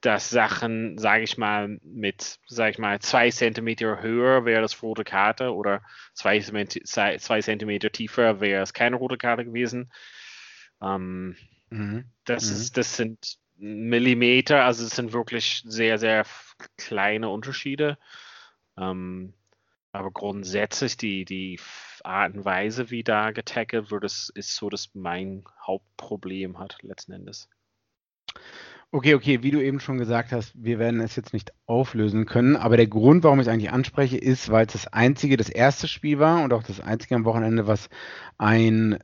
dass 0.00 0.28
Sachen, 0.28 0.98
sage 0.98 1.24
ich 1.24 1.38
mal, 1.38 1.78
mit, 1.82 2.38
sage 2.46 2.72
ich 2.72 2.78
mal, 2.78 3.00
zwei 3.00 3.30
Zentimeter 3.30 4.02
höher 4.02 4.44
wäre 4.44 4.60
das 4.60 4.82
rote 4.82 5.02
Karte 5.02 5.54
oder 5.54 5.82
zwei, 6.12 6.40
zwei 6.40 7.40
Zentimeter 7.40 7.90
tiefer 7.90 8.40
wäre 8.40 8.62
es 8.62 8.74
keine 8.74 8.96
rote 8.96 9.16
Karte 9.16 9.46
gewesen. 9.46 9.90
Ähm, 10.82 11.36
mhm. 11.70 12.04
Das, 12.24 12.50
mhm. 12.50 12.56
Ist, 12.56 12.76
das 12.76 12.96
sind 12.96 13.38
Millimeter, 13.56 14.64
also 14.64 14.84
es 14.84 14.94
sind 14.94 15.14
wirklich 15.14 15.62
sehr, 15.64 15.98
sehr 15.98 16.26
kleine 16.76 17.30
Unterschiede. 17.30 17.96
Ähm, 18.76 19.32
aber 19.94 20.10
grundsätzlich 20.10 20.96
die, 20.96 21.24
die 21.24 21.60
Art 22.02 22.34
und 22.34 22.44
Weise, 22.44 22.90
wie 22.90 23.04
da 23.04 23.30
getackelt 23.30 23.92
wird, 23.92 24.02
ist, 24.02 24.32
so, 24.34 24.68
dass 24.68 24.90
mein 24.94 25.44
Hauptproblem 25.64 26.58
hat, 26.58 26.78
letzten 26.82 27.12
Endes. 27.12 27.48
Okay, 28.90 29.14
okay, 29.14 29.42
wie 29.42 29.52
du 29.52 29.62
eben 29.62 29.78
schon 29.78 29.98
gesagt 29.98 30.32
hast, 30.32 30.52
wir 30.56 30.80
werden 30.80 31.00
es 31.00 31.14
jetzt 31.14 31.32
nicht 31.32 31.52
auflösen 31.66 32.26
können, 32.26 32.56
aber 32.56 32.76
der 32.76 32.88
Grund, 32.88 33.22
warum 33.22 33.38
ich 33.38 33.46
es 33.46 33.52
eigentlich 33.52 33.70
anspreche, 33.70 34.18
ist, 34.18 34.50
weil 34.50 34.66
es 34.66 34.72
das 34.72 34.86
einzige, 34.88 35.36
das 35.36 35.48
erste 35.48 35.86
Spiel 35.86 36.18
war 36.18 36.42
und 36.42 36.52
auch 36.52 36.64
das 36.64 36.80
einzige 36.80 37.14
am 37.14 37.24
Wochenende, 37.24 37.68
was 37.68 37.88
ein 38.36 38.98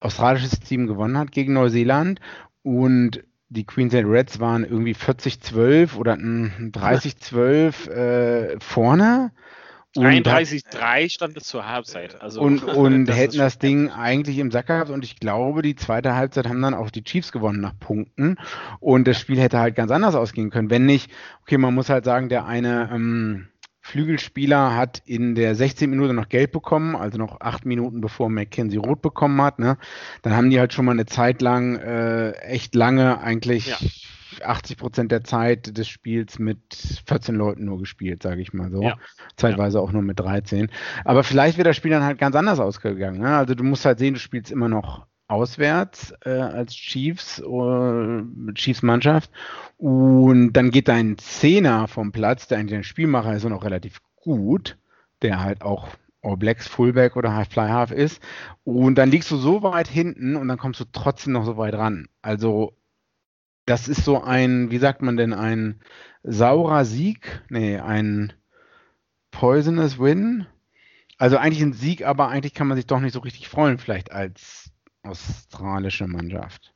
australisches 0.00 0.58
Team 0.58 0.88
gewonnen 0.88 1.18
hat 1.18 1.30
gegen 1.30 1.52
Neuseeland 1.52 2.20
und 2.62 3.22
die 3.48 3.64
Queensland 3.64 4.08
Reds 4.08 4.40
waren 4.40 4.64
irgendwie 4.64 4.94
40-12 4.94 5.96
oder 5.96 6.14
30-12 6.14 7.90
äh, 7.90 8.60
vorne 8.60 9.32
33-3 9.96 11.10
stand 11.10 11.36
es 11.36 11.44
zur 11.44 11.66
Halbzeit. 11.66 12.20
Also, 12.20 12.40
und 12.40 12.62
und 12.64 13.06
das 13.06 13.16
hätten 13.16 13.38
das 13.38 13.58
Ding 13.58 13.90
eigentlich 13.90 14.38
im 14.38 14.50
Sack 14.50 14.68
gehabt 14.68 14.90
und 14.90 15.04
ich 15.04 15.18
glaube, 15.18 15.62
die 15.62 15.74
zweite 15.74 16.14
Halbzeit 16.14 16.48
haben 16.48 16.62
dann 16.62 16.74
auch 16.74 16.90
die 16.90 17.02
Chiefs 17.02 17.32
gewonnen 17.32 17.60
nach 17.60 17.78
Punkten 17.78 18.36
und 18.78 19.08
das 19.08 19.18
Spiel 19.18 19.40
hätte 19.40 19.58
halt 19.58 19.74
ganz 19.74 19.90
anders 19.90 20.14
ausgehen 20.14 20.50
können. 20.50 20.70
Wenn 20.70 20.86
nicht, 20.86 21.10
okay, 21.42 21.58
man 21.58 21.74
muss 21.74 21.88
halt 21.88 22.04
sagen, 22.04 22.28
der 22.28 22.46
eine 22.46 22.90
ähm, 22.92 23.48
Flügelspieler 23.80 24.76
hat 24.76 25.02
in 25.06 25.34
der 25.34 25.56
16. 25.56 25.90
Minute 25.90 26.14
noch 26.14 26.28
Geld 26.28 26.52
bekommen, 26.52 26.94
also 26.94 27.18
noch 27.18 27.40
acht 27.40 27.66
Minuten 27.66 28.00
bevor 28.00 28.28
McKenzie 28.28 28.78
rot 28.78 29.02
bekommen 29.02 29.42
hat. 29.42 29.58
Ne? 29.58 29.76
Dann 30.22 30.36
haben 30.36 30.50
die 30.50 30.60
halt 30.60 30.72
schon 30.72 30.84
mal 30.84 30.92
eine 30.92 31.06
Zeit 31.06 31.42
lang, 31.42 31.76
äh, 31.76 32.32
echt 32.32 32.74
lange 32.74 33.20
eigentlich. 33.20 33.66
Ja 33.68 33.78
80 34.44 34.76
Prozent 34.76 35.12
der 35.12 35.24
Zeit 35.24 35.76
des 35.76 35.88
Spiels 35.88 36.38
mit 36.38 36.58
14 37.06 37.34
Leuten 37.34 37.64
nur 37.64 37.78
gespielt, 37.78 38.22
sage 38.22 38.40
ich 38.40 38.52
mal 38.52 38.70
so. 38.70 38.82
Ja. 38.82 38.96
Zeitweise 39.36 39.78
ja. 39.78 39.84
auch 39.84 39.92
nur 39.92 40.02
mit 40.02 40.20
13. 40.20 40.70
Aber 41.04 41.24
vielleicht 41.24 41.58
wäre 41.58 41.68
das 41.68 41.76
Spiel 41.76 41.90
dann 41.90 42.04
halt 42.04 42.18
ganz 42.18 42.36
anders 42.36 42.60
ausgegangen. 42.60 43.20
Ne? 43.20 43.36
Also 43.36 43.54
du 43.54 43.64
musst 43.64 43.84
halt 43.84 43.98
sehen, 43.98 44.14
du 44.14 44.20
spielst 44.20 44.50
immer 44.50 44.68
noch 44.68 45.06
auswärts 45.30 46.12
äh, 46.24 46.30
als 46.30 46.74
Chiefs, 46.74 47.38
äh, 47.38 48.52
Chiefs 48.54 48.82
Mannschaft 48.82 49.30
und 49.76 50.52
dann 50.52 50.70
geht 50.70 50.88
dein 50.88 51.16
Zehner 51.18 51.86
vom 51.86 52.10
Platz, 52.10 52.48
der 52.48 52.58
eigentlich 52.58 52.78
ein 52.78 52.84
Spielmacher 52.84 53.34
ist 53.34 53.44
und 53.44 53.52
auch 53.52 53.64
relativ 53.64 54.00
gut, 54.16 54.76
der 55.22 55.40
halt 55.40 55.62
auch 55.62 55.88
All 56.22 56.36
Blacks 56.36 56.66
Fullback 56.66 57.16
oder 57.16 57.34
High 57.34 57.48
Fly 57.48 57.68
Half 57.68 57.92
ist 57.92 58.20
und 58.64 58.96
dann 58.96 59.10
liegst 59.10 59.30
du 59.30 59.36
so 59.36 59.62
weit 59.62 59.88
hinten 59.88 60.34
und 60.36 60.48
dann 60.48 60.58
kommst 60.58 60.80
du 60.80 60.84
trotzdem 60.92 61.32
noch 61.32 61.44
so 61.44 61.56
weit 61.56 61.74
ran. 61.74 62.08
Also 62.22 62.74
das 63.66 63.88
ist 63.88 64.04
so 64.04 64.22
ein, 64.22 64.70
wie 64.70 64.78
sagt 64.78 65.02
man 65.02 65.16
denn, 65.16 65.32
ein 65.32 65.80
saurer 66.22 66.84
Sieg? 66.84 67.42
Nee, 67.48 67.78
ein 67.78 68.32
poisonous 69.30 69.98
win. 69.98 70.46
Also 71.18 71.36
eigentlich 71.36 71.62
ein 71.62 71.72
Sieg, 71.72 72.04
aber 72.04 72.28
eigentlich 72.28 72.54
kann 72.54 72.66
man 72.66 72.76
sich 72.76 72.86
doch 72.86 73.00
nicht 73.00 73.12
so 73.12 73.20
richtig 73.20 73.48
freuen, 73.48 73.78
vielleicht 73.78 74.10
als 74.10 74.72
australische 75.02 76.06
Mannschaft. 76.06 76.72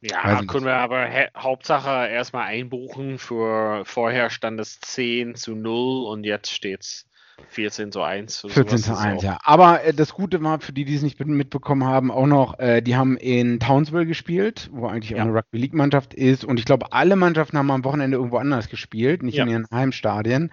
Ja, 0.00 0.42
können 0.44 0.66
wir 0.66 0.76
aber 0.76 1.08
Hauptsache 1.36 2.08
erstmal 2.08 2.46
einbuchen. 2.46 3.18
Für 3.18 3.84
vorher 3.84 4.30
stand 4.30 4.60
es 4.60 4.78
10 4.80 5.34
zu 5.34 5.54
0 5.54 6.06
und 6.06 6.24
jetzt 6.24 6.52
steht 6.52 6.82
es 6.82 7.08
14 7.48 7.92
zu 7.92 8.02
1. 8.02 8.46
14 8.48 8.78
zu 8.78 8.96
1, 8.96 9.22
ja. 9.22 9.38
Aber 9.42 9.84
äh, 9.84 9.92
das 9.94 10.14
Gute 10.14 10.42
war, 10.42 10.60
für 10.60 10.72
die, 10.72 10.84
die 10.84 10.94
es 10.94 11.02
nicht 11.02 11.24
mitbekommen 11.24 11.84
haben, 11.84 12.10
auch 12.10 12.26
noch, 12.26 12.58
äh, 12.58 12.80
die 12.80 12.96
haben 12.96 13.16
in 13.16 13.60
Townsville 13.60 14.06
gespielt, 14.06 14.70
wo 14.72 14.86
eigentlich 14.86 15.10
ja. 15.10 15.18
auch 15.18 15.22
eine 15.22 15.34
Rugby 15.34 15.58
League 15.58 15.74
Mannschaft 15.74 16.14
ist. 16.14 16.44
Und 16.44 16.58
ich 16.58 16.64
glaube, 16.64 16.92
alle 16.92 17.16
Mannschaften 17.16 17.58
haben 17.58 17.70
am 17.70 17.84
Wochenende 17.84 18.16
irgendwo 18.16 18.38
anders 18.38 18.68
gespielt, 18.68 19.22
nicht 19.22 19.36
ja. 19.36 19.44
in 19.44 19.50
ihren 19.50 19.66
Heimstadien. 19.70 20.50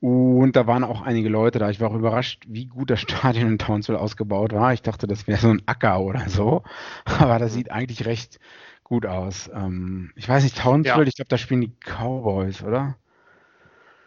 Und 0.00 0.56
da 0.56 0.66
waren 0.66 0.82
auch 0.82 1.02
einige 1.02 1.28
Leute 1.28 1.60
da. 1.60 1.70
Ich 1.70 1.80
war 1.80 1.90
auch 1.90 1.94
überrascht, 1.94 2.42
wie 2.48 2.66
gut 2.66 2.90
das 2.90 3.00
Stadion 3.02 3.48
in 3.48 3.58
Townsville 3.58 4.00
ausgebaut 4.00 4.52
war. 4.52 4.72
Ich 4.72 4.82
dachte, 4.82 5.06
das 5.06 5.26
wäre 5.26 5.38
so 5.38 5.48
ein 5.48 5.62
Acker 5.66 6.00
oder 6.00 6.28
so. 6.28 6.64
Aber 7.04 7.38
das 7.38 7.54
sieht 7.54 7.70
eigentlich 7.70 8.04
recht 8.04 8.40
gut 8.82 9.06
aus. 9.06 9.48
Ähm, 9.54 10.12
ich 10.16 10.28
weiß 10.28 10.42
nicht, 10.42 10.58
Townsville, 10.58 11.04
ja. 11.04 11.08
ich 11.08 11.14
glaube, 11.14 11.28
da 11.28 11.38
spielen 11.38 11.60
die 11.60 11.72
Cowboys, 11.80 12.62
oder? 12.62 12.96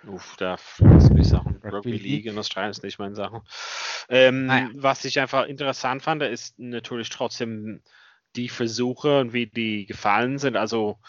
Uff, 0.08 0.36
da 0.38 0.56
ist 0.56 1.10
nicht 1.10 1.30
Sachen. 1.30 1.62
Rugby 1.64 1.98
League 1.98 2.26
in 2.26 2.38
Australien 2.38 2.72
ist 2.72 2.84
nicht 2.84 3.00
meine 3.00 3.16
Sache. 3.16 3.42
Ähm, 4.10 4.46
naja. 4.46 4.70
Was 4.76 5.06
ich 5.06 5.20
einfach 5.20 5.46
interessant 5.46 6.04
fand, 6.04 6.22
ist 6.22 6.60
natürlich 6.60 7.10
trotzdem 7.10 7.82
die 8.36 8.50
Versuche 8.50 9.20
und 9.20 9.34
wie 9.34 9.48
die 9.48 9.86
gefallen 9.86 10.38
sind. 10.38 10.58
Also 10.58 11.00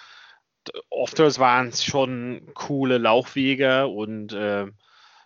oft 0.88 1.18
waren 1.18 1.68
es 1.68 1.84
schon 1.84 2.50
coole 2.54 2.98
Laufwege 2.98 3.86
und 3.86 4.32
äh, 4.32 4.66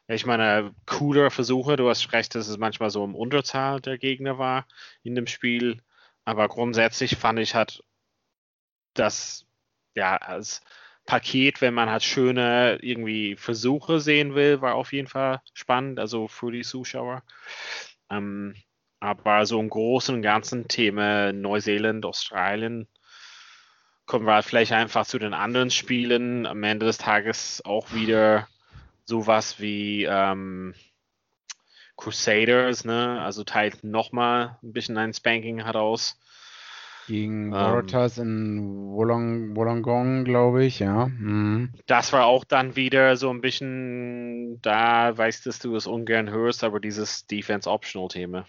ich 0.08 0.26
meine, 0.26 0.74
coole 0.86 1.30
Versuche. 1.30 1.76
Du 1.76 1.88
hast 1.88 2.12
recht, 2.12 2.34
dass 2.34 2.48
es 2.48 2.58
manchmal 2.58 2.90
so 2.90 3.04
im 3.04 3.14
Unterzahl 3.14 3.80
der 3.80 3.96
Gegner 3.96 4.38
war 4.38 4.66
in 5.02 5.14
dem 5.14 5.28
Spiel. 5.28 5.82
Aber 6.24 6.48
grundsätzlich 6.48 7.16
fand 7.16 7.38
ich 7.38 7.54
hat 7.54 7.84
das 8.94 9.46
ja 9.94 10.16
als 10.16 10.62
Paket, 11.10 11.60
wenn 11.60 11.74
man 11.74 11.90
halt 11.90 12.04
schöne 12.04 12.78
irgendwie 12.82 13.34
Versuche 13.34 13.98
sehen 13.98 14.36
will, 14.36 14.60
war 14.60 14.76
auf 14.76 14.92
jeden 14.92 15.08
Fall 15.08 15.40
spannend, 15.54 15.98
also 15.98 16.28
für 16.28 16.52
die 16.52 16.62
Zuschauer. 16.62 17.24
Ähm, 18.10 18.54
aber 19.00 19.44
so 19.44 19.58
im 19.58 19.70
Großen 19.70 20.14
und 20.14 20.22
Ganzen 20.22 20.68
Thema 20.68 21.32
Neuseeland, 21.32 22.06
Australien, 22.06 22.86
kommen 24.06 24.24
wir 24.24 24.34
halt 24.34 24.44
vielleicht 24.44 24.70
einfach 24.70 25.04
zu 25.04 25.18
den 25.18 25.34
anderen 25.34 25.70
Spielen. 25.70 26.46
Am 26.46 26.62
Ende 26.62 26.86
des 26.86 26.98
Tages 26.98 27.60
auch 27.64 27.92
wieder 27.92 28.46
sowas 29.04 29.58
wie 29.58 30.04
ähm, 30.04 30.74
Crusaders, 31.96 32.84
ne? 32.84 33.20
Also 33.20 33.42
teilt 33.42 33.82
nochmal 33.82 34.58
ein 34.62 34.72
bisschen 34.72 34.96
ein 34.96 35.12
Spanking 35.12 35.64
heraus. 35.64 36.20
Gegen 37.06 37.52
Waratahs 37.52 38.18
ähm, 38.18 38.24
in 38.24 38.90
Wollong, 38.92 39.56
Wollongong, 39.56 40.24
glaube 40.24 40.64
ich, 40.64 40.78
ja. 40.78 41.06
Mhm. 41.06 41.70
Das 41.86 42.12
war 42.12 42.26
auch 42.26 42.44
dann 42.44 42.76
wieder 42.76 43.16
so 43.16 43.30
ein 43.30 43.40
bisschen, 43.40 44.60
da 44.62 45.16
weißt 45.16 45.46
dass 45.46 45.58
du 45.58 45.74
es 45.76 45.86
ungern 45.86 46.30
hörst, 46.30 46.62
aber 46.64 46.80
dieses 46.80 47.26
Defense-Optional-Thema. 47.26 48.46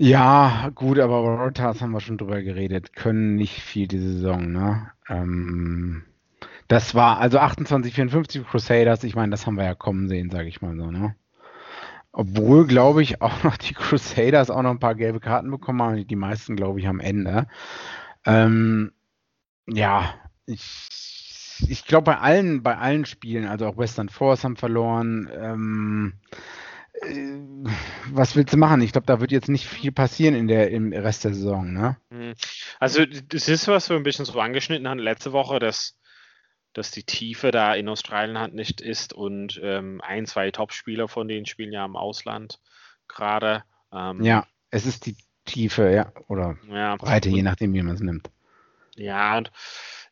Ja, 0.00 0.70
gut, 0.74 1.00
aber 1.00 1.24
Waratahs 1.24 1.80
haben 1.80 1.90
wir 1.90 2.00
schon 2.00 2.18
drüber 2.18 2.40
geredet, 2.42 2.94
können 2.94 3.34
nicht 3.34 3.60
viel 3.60 3.88
diese 3.88 4.12
Saison, 4.12 4.52
ne? 4.52 4.92
Ähm, 5.08 6.04
das 6.68 6.94
war 6.94 7.18
also 7.18 7.38
28, 7.38 7.94
54 7.94 8.46
Crusaders, 8.46 9.02
ich 9.02 9.16
meine, 9.16 9.30
das 9.30 9.46
haben 9.46 9.56
wir 9.56 9.64
ja 9.64 9.74
kommen 9.74 10.06
sehen, 10.06 10.30
sage 10.30 10.48
ich 10.48 10.60
mal 10.60 10.76
so, 10.76 10.90
ne? 10.90 11.16
Obwohl, 12.12 12.66
glaube 12.66 13.02
ich, 13.02 13.20
auch 13.20 13.42
noch 13.44 13.56
die 13.56 13.74
Crusaders 13.74 14.50
auch 14.50 14.62
noch 14.62 14.70
ein 14.70 14.80
paar 14.80 14.94
gelbe 14.94 15.20
Karten 15.20 15.50
bekommen 15.50 15.82
haben. 15.82 16.06
Die 16.06 16.16
meisten, 16.16 16.56
glaube 16.56 16.80
ich, 16.80 16.88
am 16.88 17.00
Ende. 17.00 17.46
Ähm, 18.24 18.92
ja, 19.66 20.14
ich, 20.46 20.88
ich 21.68 21.84
glaube, 21.84 22.04
bei 22.04 22.18
allen, 22.18 22.62
bei 22.62 22.76
allen 22.78 23.04
Spielen, 23.04 23.46
also 23.46 23.66
auch 23.66 23.76
Western 23.76 24.08
Force 24.08 24.44
haben 24.44 24.56
verloren. 24.56 25.30
Ähm, 25.32 26.14
äh, 27.02 27.38
was 28.10 28.34
willst 28.36 28.54
du 28.54 28.56
machen? 28.56 28.80
Ich 28.80 28.92
glaube, 28.92 29.06
da 29.06 29.20
wird 29.20 29.30
jetzt 29.30 29.48
nicht 29.48 29.66
viel 29.66 29.92
passieren 29.92 30.34
in 30.34 30.48
der, 30.48 30.70
im 30.70 30.92
Rest 30.92 31.24
der 31.24 31.34
Saison, 31.34 31.72
ne? 31.72 31.98
Hm. 32.10 32.32
Also, 32.80 33.04
das 33.04 33.48
ist, 33.48 33.68
was 33.68 33.90
wir 33.90 33.96
ein 33.96 34.02
bisschen 34.02 34.24
so 34.24 34.40
angeschnitten 34.40 34.88
haben 34.88 34.98
letzte 34.98 35.32
Woche, 35.32 35.58
dass 35.58 35.97
dass 36.72 36.90
die 36.90 37.02
Tiefe 37.02 37.50
da 37.50 37.74
in 37.74 37.88
Australien 37.88 38.38
halt 38.38 38.54
nicht 38.54 38.80
ist 38.80 39.12
und 39.12 39.60
ähm, 39.62 40.00
ein, 40.02 40.26
zwei 40.26 40.50
Topspieler 40.50 41.08
von 41.08 41.28
denen 41.28 41.46
spielen 41.46 41.72
ja 41.72 41.84
im 41.84 41.96
Ausland 41.96 42.60
gerade. 43.08 43.64
Ähm, 43.92 44.22
ja, 44.22 44.46
es 44.70 44.86
ist 44.86 45.06
die 45.06 45.16
Tiefe, 45.44 45.90
ja, 45.90 46.12
oder 46.28 46.56
ja, 46.70 46.96
Breite, 46.96 47.30
je 47.30 47.42
nachdem, 47.42 47.72
wie 47.72 47.82
man 47.82 47.94
es 47.94 48.00
nimmt. 48.00 48.30
Ja, 48.96 49.38
und 49.38 49.50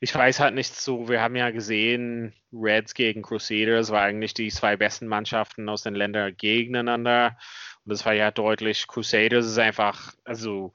ich 0.00 0.14
weiß 0.14 0.40
halt 0.40 0.54
nicht 0.54 0.74
so, 0.74 1.08
wir 1.08 1.20
haben 1.20 1.36
ja 1.36 1.50
gesehen, 1.50 2.32
Reds 2.52 2.94
gegen 2.94 3.22
Crusaders 3.22 3.90
war 3.90 4.02
eigentlich 4.02 4.34
die 4.34 4.48
zwei 4.48 4.76
besten 4.76 5.08
Mannschaften 5.08 5.68
aus 5.68 5.82
den 5.82 5.94
Ländern 5.94 6.34
gegeneinander. 6.36 7.36
Und 7.84 7.92
das 7.92 8.04
war 8.06 8.12
ja 8.12 8.30
deutlich, 8.30 8.86
Crusaders 8.86 9.46
ist 9.46 9.58
einfach, 9.58 10.14
also 10.24 10.72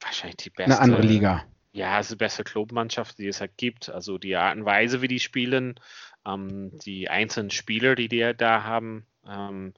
wahrscheinlich 0.00 0.36
die 0.38 0.50
beste. 0.50 0.72
Eine 0.72 0.80
andere 0.80 1.02
Liga 1.02 1.44
ja, 1.72 1.98
es 1.98 2.06
ist 2.06 2.12
die 2.12 2.24
beste 2.24 2.44
Clubmannschaft, 2.44 3.18
die 3.18 3.28
es 3.28 3.40
halt 3.40 3.56
gibt. 3.56 3.88
Also 3.88 4.18
die 4.18 4.36
Art 4.36 4.56
und 4.56 4.64
Weise, 4.64 5.02
wie 5.02 5.08
die 5.08 5.20
spielen, 5.20 5.78
ähm, 6.26 6.78
die 6.84 7.08
einzelnen 7.08 7.50
Spieler, 7.50 7.94
die 7.94 8.08
die 8.08 8.32
da 8.36 8.64
haben. 8.64 9.06
Ähm, 9.26 9.74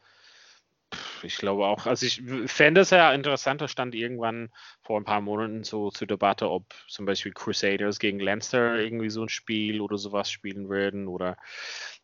ich 1.22 1.36
glaube 1.36 1.66
auch, 1.66 1.86
also 1.86 2.04
ich 2.04 2.22
fände 2.46 2.82
es 2.82 2.90
ja 2.90 3.12
interessant, 3.12 3.60
da 3.60 3.68
stand 3.68 3.94
irgendwann 3.94 4.50
vor 4.82 5.00
ein 5.00 5.04
paar 5.04 5.20
Monaten 5.20 5.64
so 5.64 5.90
zur 5.90 6.06
Debatte, 6.06 6.50
ob 6.50 6.74
zum 6.88 7.06
Beispiel 7.06 7.32
Crusaders 7.32 7.98
gegen 7.98 8.20
Leinster 8.20 8.78
irgendwie 8.78 9.08
so 9.08 9.22
ein 9.22 9.28
Spiel 9.28 9.80
oder 9.80 9.96
sowas 9.96 10.30
spielen 10.30 10.68
würden 10.68 11.08
oder 11.08 11.36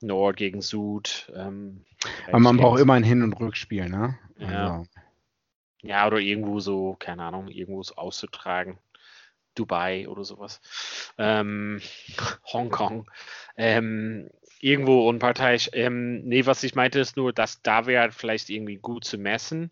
Nord 0.00 0.36
gegen 0.36 0.62
Süd. 0.62 1.30
Ähm, 1.34 1.84
Aber 2.26 2.38
man 2.38 2.56
braucht 2.56 2.80
immer 2.80 2.94
ein 2.94 3.02
Hin- 3.02 3.22
und 3.22 3.34
Rückspiel, 3.34 3.88
ne? 3.88 4.18
Ja. 4.38 4.78
Also. 4.78 4.86
ja, 5.82 6.06
oder 6.06 6.18
irgendwo 6.18 6.60
so, 6.60 6.96
keine 6.98 7.24
Ahnung, 7.24 7.48
irgendwo 7.48 7.82
so 7.82 7.94
auszutragen. 7.96 8.78
Dubai 9.54 10.08
oder 10.08 10.24
sowas. 10.24 10.60
Ähm, 11.18 11.80
Hongkong. 12.52 13.10
Ähm, 13.56 14.30
irgendwo 14.60 15.08
unparteiisch. 15.08 15.70
Ähm, 15.72 16.22
nee, 16.24 16.46
was 16.46 16.62
ich 16.62 16.74
meinte, 16.74 17.00
ist 17.00 17.16
nur, 17.16 17.32
dass 17.32 17.62
da 17.62 17.86
wäre 17.86 18.02
halt 18.02 18.14
vielleicht 18.14 18.50
irgendwie 18.50 18.76
gut 18.76 19.04
zu 19.04 19.18
messen. 19.18 19.70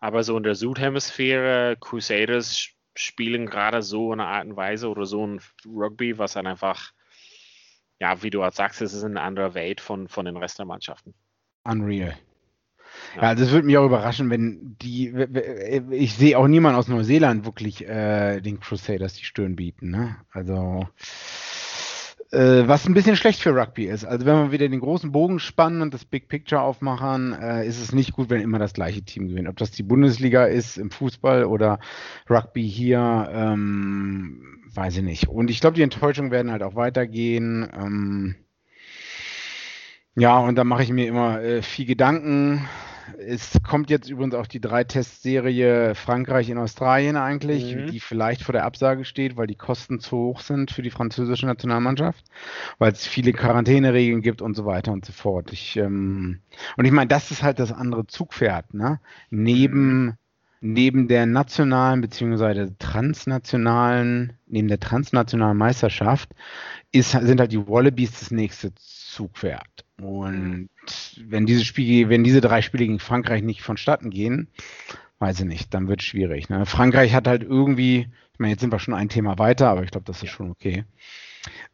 Aber 0.00 0.22
so 0.24 0.36
in 0.36 0.42
der 0.42 0.54
Südhemisphäre, 0.54 1.76
Crusaders 1.78 2.70
spielen 2.96 3.46
gerade 3.46 3.82
so 3.82 4.12
in 4.12 4.20
einer 4.20 4.30
Art 4.30 4.46
und 4.46 4.56
Weise 4.56 4.88
oder 4.88 5.06
so 5.06 5.26
ein 5.26 5.40
Rugby, 5.66 6.18
was 6.18 6.32
dann 6.32 6.46
einfach, 6.46 6.92
ja, 7.98 8.22
wie 8.22 8.30
du 8.30 8.42
halt 8.42 8.54
sagst, 8.54 8.80
es 8.80 8.94
ist 8.94 9.04
eine 9.04 9.20
andere 9.20 9.54
Welt 9.54 9.80
von, 9.80 10.08
von 10.08 10.24
den 10.24 10.36
Rest 10.36 10.58
der 10.58 10.66
Mannschaften. 10.66 11.14
Unreal. 11.64 12.16
Ja, 13.16 13.22
also 13.22 13.44
es 13.44 13.50
würde 13.50 13.66
mich 13.66 13.76
auch 13.78 13.86
überraschen, 13.86 14.30
wenn 14.30 14.76
die, 14.80 15.12
ich 15.90 16.14
sehe 16.14 16.38
auch 16.38 16.46
niemanden 16.48 16.78
aus 16.78 16.88
Neuseeland 16.88 17.44
wirklich 17.44 17.86
äh, 17.86 18.40
den 18.40 18.60
Crusaders 18.60 19.14
die 19.14 19.24
Stirn 19.24 19.56
bieten. 19.56 19.90
Ne? 19.90 20.16
Also 20.32 20.88
Äh, 22.32 22.68
was 22.68 22.86
ein 22.86 22.94
bisschen 22.94 23.16
schlecht 23.16 23.40
für 23.40 23.56
Rugby 23.56 23.86
ist. 23.86 24.04
Also 24.04 24.24
wenn 24.24 24.36
wir 24.36 24.52
wieder 24.52 24.68
den 24.68 24.78
großen 24.80 25.10
Bogen 25.10 25.40
spannen 25.40 25.82
und 25.82 25.92
das 25.92 26.04
Big 26.04 26.28
Picture 26.28 26.60
aufmachen, 26.62 27.32
äh, 27.32 27.66
ist 27.66 27.80
es 27.80 27.92
nicht 27.92 28.12
gut, 28.12 28.30
wenn 28.30 28.40
immer 28.40 28.60
das 28.60 28.72
gleiche 28.72 29.02
Team 29.02 29.26
gewinnt. 29.28 29.48
Ob 29.48 29.56
das 29.56 29.72
die 29.72 29.82
Bundesliga 29.82 30.44
ist 30.44 30.76
im 30.78 30.92
Fußball 30.92 31.44
oder 31.44 31.80
Rugby 32.28 32.68
hier, 32.68 33.28
ähm, 33.32 34.60
weiß 34.72 34.98
ich 34.98 35.02
nicht. 35.02 35.28
Und 35.28 35.50
ich 35.50 35.60
glaube, 35.60 35.74
die 35.74 35.82
Enttäuschungen 35.82 36.30
werden 36.30 36.52
halt 36.52 36.62
auch 36.62 36.76
weitergehen. 36.76 37.68
Ähm, 37.76 38.36
ja, 40.16 40.38
und 40.38 40.56
da 40.56 40.64
mache 40.64 40.82
ich 40.84 40.90
mir 40.90 41.06
immer 41.08 41.40
äh, 41.42 41.62
viel 41.62 41.86
Gedanken. 41.86 42.68
Es 43.18 43.58
kommt 43.62 43.90
jetzt 43.90 44.08
übrigens 44.08 44.34
auch 44.34 44.46
die 44.46 44.60
Drei-Test-Serie 44.60 45.94
Frankreich 45.94 46.48
in 46.50 46.58
Australien 46.58 47.16
eigentlich, 47.16 47.74
mhm. 47.74 47.86
die 47.90 48.00
vielleicht 48.00 48.42
vor 48.42 48.52
der 48.52 48.64
Absage 48.64 49.04
steht, 49.04 49.36
weil 49.36 49.46
die 49.46 49.54
Kosten 49.54 50.00
zu 50.00 50.16
hoch 50.16 50.40
sind 50.40 50.70
für 50.70 50.82
die 50.82 50.90
französische 50.90 51.46
Nationalmannschaft, 51.46 52.24
weil 52.78 52.92
es 52.92 53.06
viele 53.06 53.32
Quarantäneregeln 53.32 54.22
gibt 54.22 54.42
und 54.42 54.54
so 54.54 54.66
weiter 54.66 54.92
und 54.92 55.04
so 55.04 55.12
fort. 55.12 55.52
Ich, 55.52 55.76
ähm, 55.76 56.40
und 56.76 56.84
ich 56.84 56.92
meine, 56.92 57.08
das 57.08 57.30
ist 57.30 57.42
halt 57.42 57.58
das 57.58 57.72
andere 57.72 58.06
Zugpferd, 58.06 58.74
ne? 58.74 59.00
Neben, 59.30 60.04
mhm. 60.04 60.14
neben 60.60 61.08
der 61.08 61.26
nationalen 61.26 62.00
beziehungsweise 62.00 62.76
transnationalen, 62.78 64.34
neben 64.46 64.68
der 64.68 64.80
transnationalen 64.80 65.56
Meisterschaft 65.56 66.30
ist, 66.92 67.12
sind 67.12 67.40
halt 67.40 67.52
die 67.52 67.68
Wallabies 67.68 68.18
das 68.18 68.30
nächste 68.30 68.72
Zugpferd. 68.74 69.84
Und 70.02 70.68
wenn 71.26 71.46
diese 71.46 71.64
Spiele, 71.64 72.08
wenn 72.08 72.24
diese 72.24 72.40
drei 72.40 72.62
Spiele 72.62 72.86
gegen 72.86 72.98
Frankreich 72.98 73.42
nicht 73.42 73.62
vonstatten 73.62 74.10
gehen, 74.10 74.48
weiß 75.18 75.40
ich 75.40 75.46
nicht, 75.46 75.74
dann 75.74 75.88
wird 75.88 76.00
es 76.00 76.06
schwierig. 76.06 76.48
Ne? 76.48 76.66
Frankreich 76.66 77.14
hat 77.14 77.28
halt 77.28 77.42
irgendwie, 77.42 78.08
ich 78.32 78.38
meine, 78.38 78.52
jetzt 78.52 78.60
sind 78.60 78.72
wir 78.72 78.78
schon 78.78 78.94
ein 78.94 79.08
Thema 79.08 79.38
weiter, 79.38 79.68
aber 79.68 79.84
ich 79.84 79.90
glaube, 79.90 80.06
das 80.06 80.22
ist 80.22 80.30
schon 80.30 80.50
okay. 80.50 80.84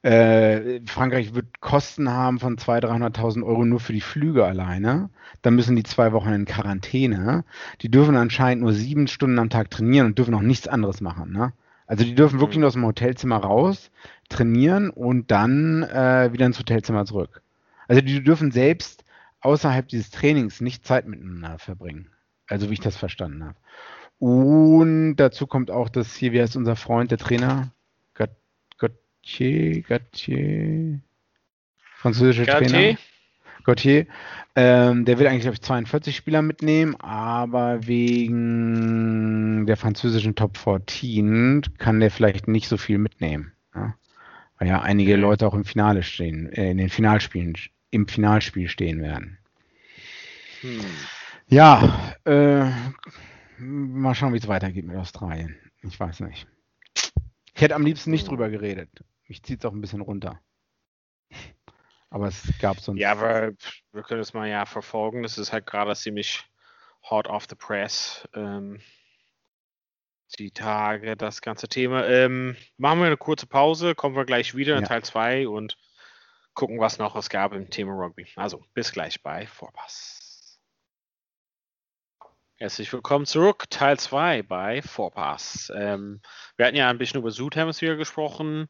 Äh, 0.03 0.81
Frankreich 0.87 1.35
wird 1.35 1.61
Kosten 1.61 2.11
haben 2.11 2.39
von 2.39 2.57
200.000, 2.57 3.17
300.000 3.17 3.45
Euro 3.45 3.65
nur 3.65 3.81
für 3.81 3.93
die 3.93 4.01
Flüge 4.01 4.45
alleine. 4.45 5.11
Dann 5.43 5.55
müssen 5.55 5.77
die 5.77 5.83
zwei 5.83 6.13
Wochen 6.13 6.33
in 6.33 6.45
Quarantäne. 6.45 7.45
Die 7.81 7.91
dürfen 7.91 8.17
anscheinend 8.17 8.63
nur 8.63 8.73
sieben 8.73 9.09
Stunden 9.09 9.39
am 9.39 9.51
Tag 9.51 9.71
trainieren 9.71 10.07
und 10.07 10.19
dürfen 10.19 10.35
auch 10.35 10.43
nichts 10.43 10.69
anderes 10.69 11.01
machen. 11.01 11.33
Ne? 11.33 11.53
Also 11.87 12.05
die 12.05 12.15
dürfen 12.15 12.41
wirklich 12.41 12.59
mhm. 12.59 12.63
nur 12.63 12.69
aus 12.69 12.75
dem 12.75 12.85
Hotelzimmer 12.85 13.37
raus, 13.37 13.91
trainieren 14.29 14.91
und 14.91 15.31
dann 15.31 15.83
äh, 15.83 16.33
wieder 16.33 16.47
ins 16.47 16.59
Hotelzimmer 16.59 17.05
zurück. 17.05 17.43
Also 17.89 18.03
die 18.03 18.23
dürfen 18.23 18.51
selbst 18.51 19.05
außerhalb 19.41 19.89
dieses 19.89 20.11
Trainings 20.11 20.61
nicht 20.61 20.87
Zeit 20.87 21.07
miteinander 21.07 21.59
verbringen. 21.59 22.11
Also 22.49 22.69
wie 22.71 22.75
ich 22.75 22.81
das 22.81 22.97
verstanden 22.97 23.45
habe. 23.45 23.57
Und 24.19 25.17
dazu 25.17 25.47
kommt 25.47 25.71
auch, 25.71 25.89
dass 25.89 26.17
hier, 26.17 26.33
wie 26.33 26.41
heißt 26.41 26.57
unser 26.57 26.77
Freund, 26.77 27.11
der 27.11 27.19
Trainer? 27.19 27.73
Gauthier, 28.15 29.83
Gauthier, 29.83 31.01
französischer 31.97 32.47
Trainer. 32.47 32.97
Gauthier, 33.65 34.07
ähm, 34.55 35.05
der 35.05 35.19
will 35.19 35.27
eigentlich, 35.27 35.43
glaube 35.43 35.55
ich, 35.55 35.63
42 35.63 36.15
Spieler 36.15 36.41
mitnehmen, 36.41 36.95
aber 37.01 37.89
wegen 37.89 39.67
der 39.67 39.77
französischen 39.77 40.37
Top 40.37 40.57
14 40.57 41.63
kann 41.77 41.99
der 41.99 42.13
vielleicht 42.13 42.47
nicht 42.47 42.69
so 42.69 42.77
viel 42.77 42.99
mitnehmen. 42.99 43.53
Ja? 43.75 43.95
Weil 44.59 44.69
ja 44.69 44.83
einige 44.83 45.17
Leute 45.17 45.49
auch 45.49 45.55
im 45.55 45.65
Finale 45.65 46.05
stehen, 46.05 46.49
äh, 46.53 46.71
in 46.71 46.79
den 46.79 46.89
Finalspielen 46.89 47.55
im 47.97 48.07
Finalspiel 48.07 48.69
stehen 48.69 49.03
werden. 49.03 49.39
Hm. 50.61 50.85
Ja, 51.49 52.15
äh, 52.25 52.71
mal 53.59 54.15
schauen, 54.15 54.35
wie 54.35 54.39
es 54.39 54.49
weitergeht 54.49 54.85
mit 54.85 54.97
Australien. 54.97 55.59
Ich 55.83 55.99
weiß 55.99 56.21
nicht. 56.21 56.47
Ich 57.55 57.63
hätte 57.63 57.75
am 57.75 57.85
liebsten 57.85 58.11
nicht 58.11 58.29
drüber 58.29 58.51
geredet. 58.51 58.91
Mich 59.29 59.43
zieht 59.43 59.61
es 59.61 59.65
auch 59.65 59.73
ein 59.73 59.81
bisschen 59.81 60.03
runter. 60.03 60.41
Aber 62.11 62.29
es 62.29 62.43
gab 62.61 62.79
so 62.81 62.93
ein. 62.93 62.99
Ja, 62.99 63.13
aber 63.13 63.53
wir 63.93 64.03
können 64.03 64.21
es 64.21 64.35
mal 64.35 64.49
ja 64.49 64.67
verfolgen. 64.67 65.23
Das 65.23 65.39
ist 65.39 65.53
halt 65.53 65.67
gerade 65.67 65.95
ziemlich 65.97 66.45
hot 67.09 67.27
off 67.27 67.47
the 67.49 67.57
press. 67.57 68.29
Ähm, 68.35 68.81
die 70.39 70.51
Tage, 70.51 71.17
das 71.17 71.41
ganze 71.41 71.69
Thema. 71.69 72.07
Ähm, 72.07 72.57
machen 72.77 73.01
wir 73.01 73.07
eine 73.07 73.17
kurze 73.17 73.47
Pause, 73.47 73.95
kommen 73.95 74.17
wir 74.17 74.25
gleich 74.25 74.55
wieder 74.55 74.77
in 74.77 74.83
ja. 74.83 74.89
Teil 74.89 75.03
2 75.03 75.49
und 75.49 75.79
gucken, 76.57 76.81
was 76.81 76.99
noch 76.99 77.15
es 77.15 77.29
gab 77.29 77.53
im 77.53 77.71
Thema 77.71 77.93
Rugby. 77.93 78.27
Also 78.35 78.65
bis 78.75 78.91
gleich 78.91 79.23
bei 79.23 79.47
Vorpass. 79.47 80.59
Herzlich 82.57 82.91
willkommen 82.91 83.27
zurück, 83.27 83.67
Teil 83.69 83.99
2 83.99 84.43
bei 84.43 84.81
Vorpass. 84.81 85.71
Ähm, 85.77 86.23
wir 86.57 86.67
hatten 86.67 86.77
ja 86.77 86.89
ein 86.89 86.97
bisschen 86.97 87.21
über 87.21 87.31
Südhemisphäre 87.31 87.99
gesprochen. 87.99 88.69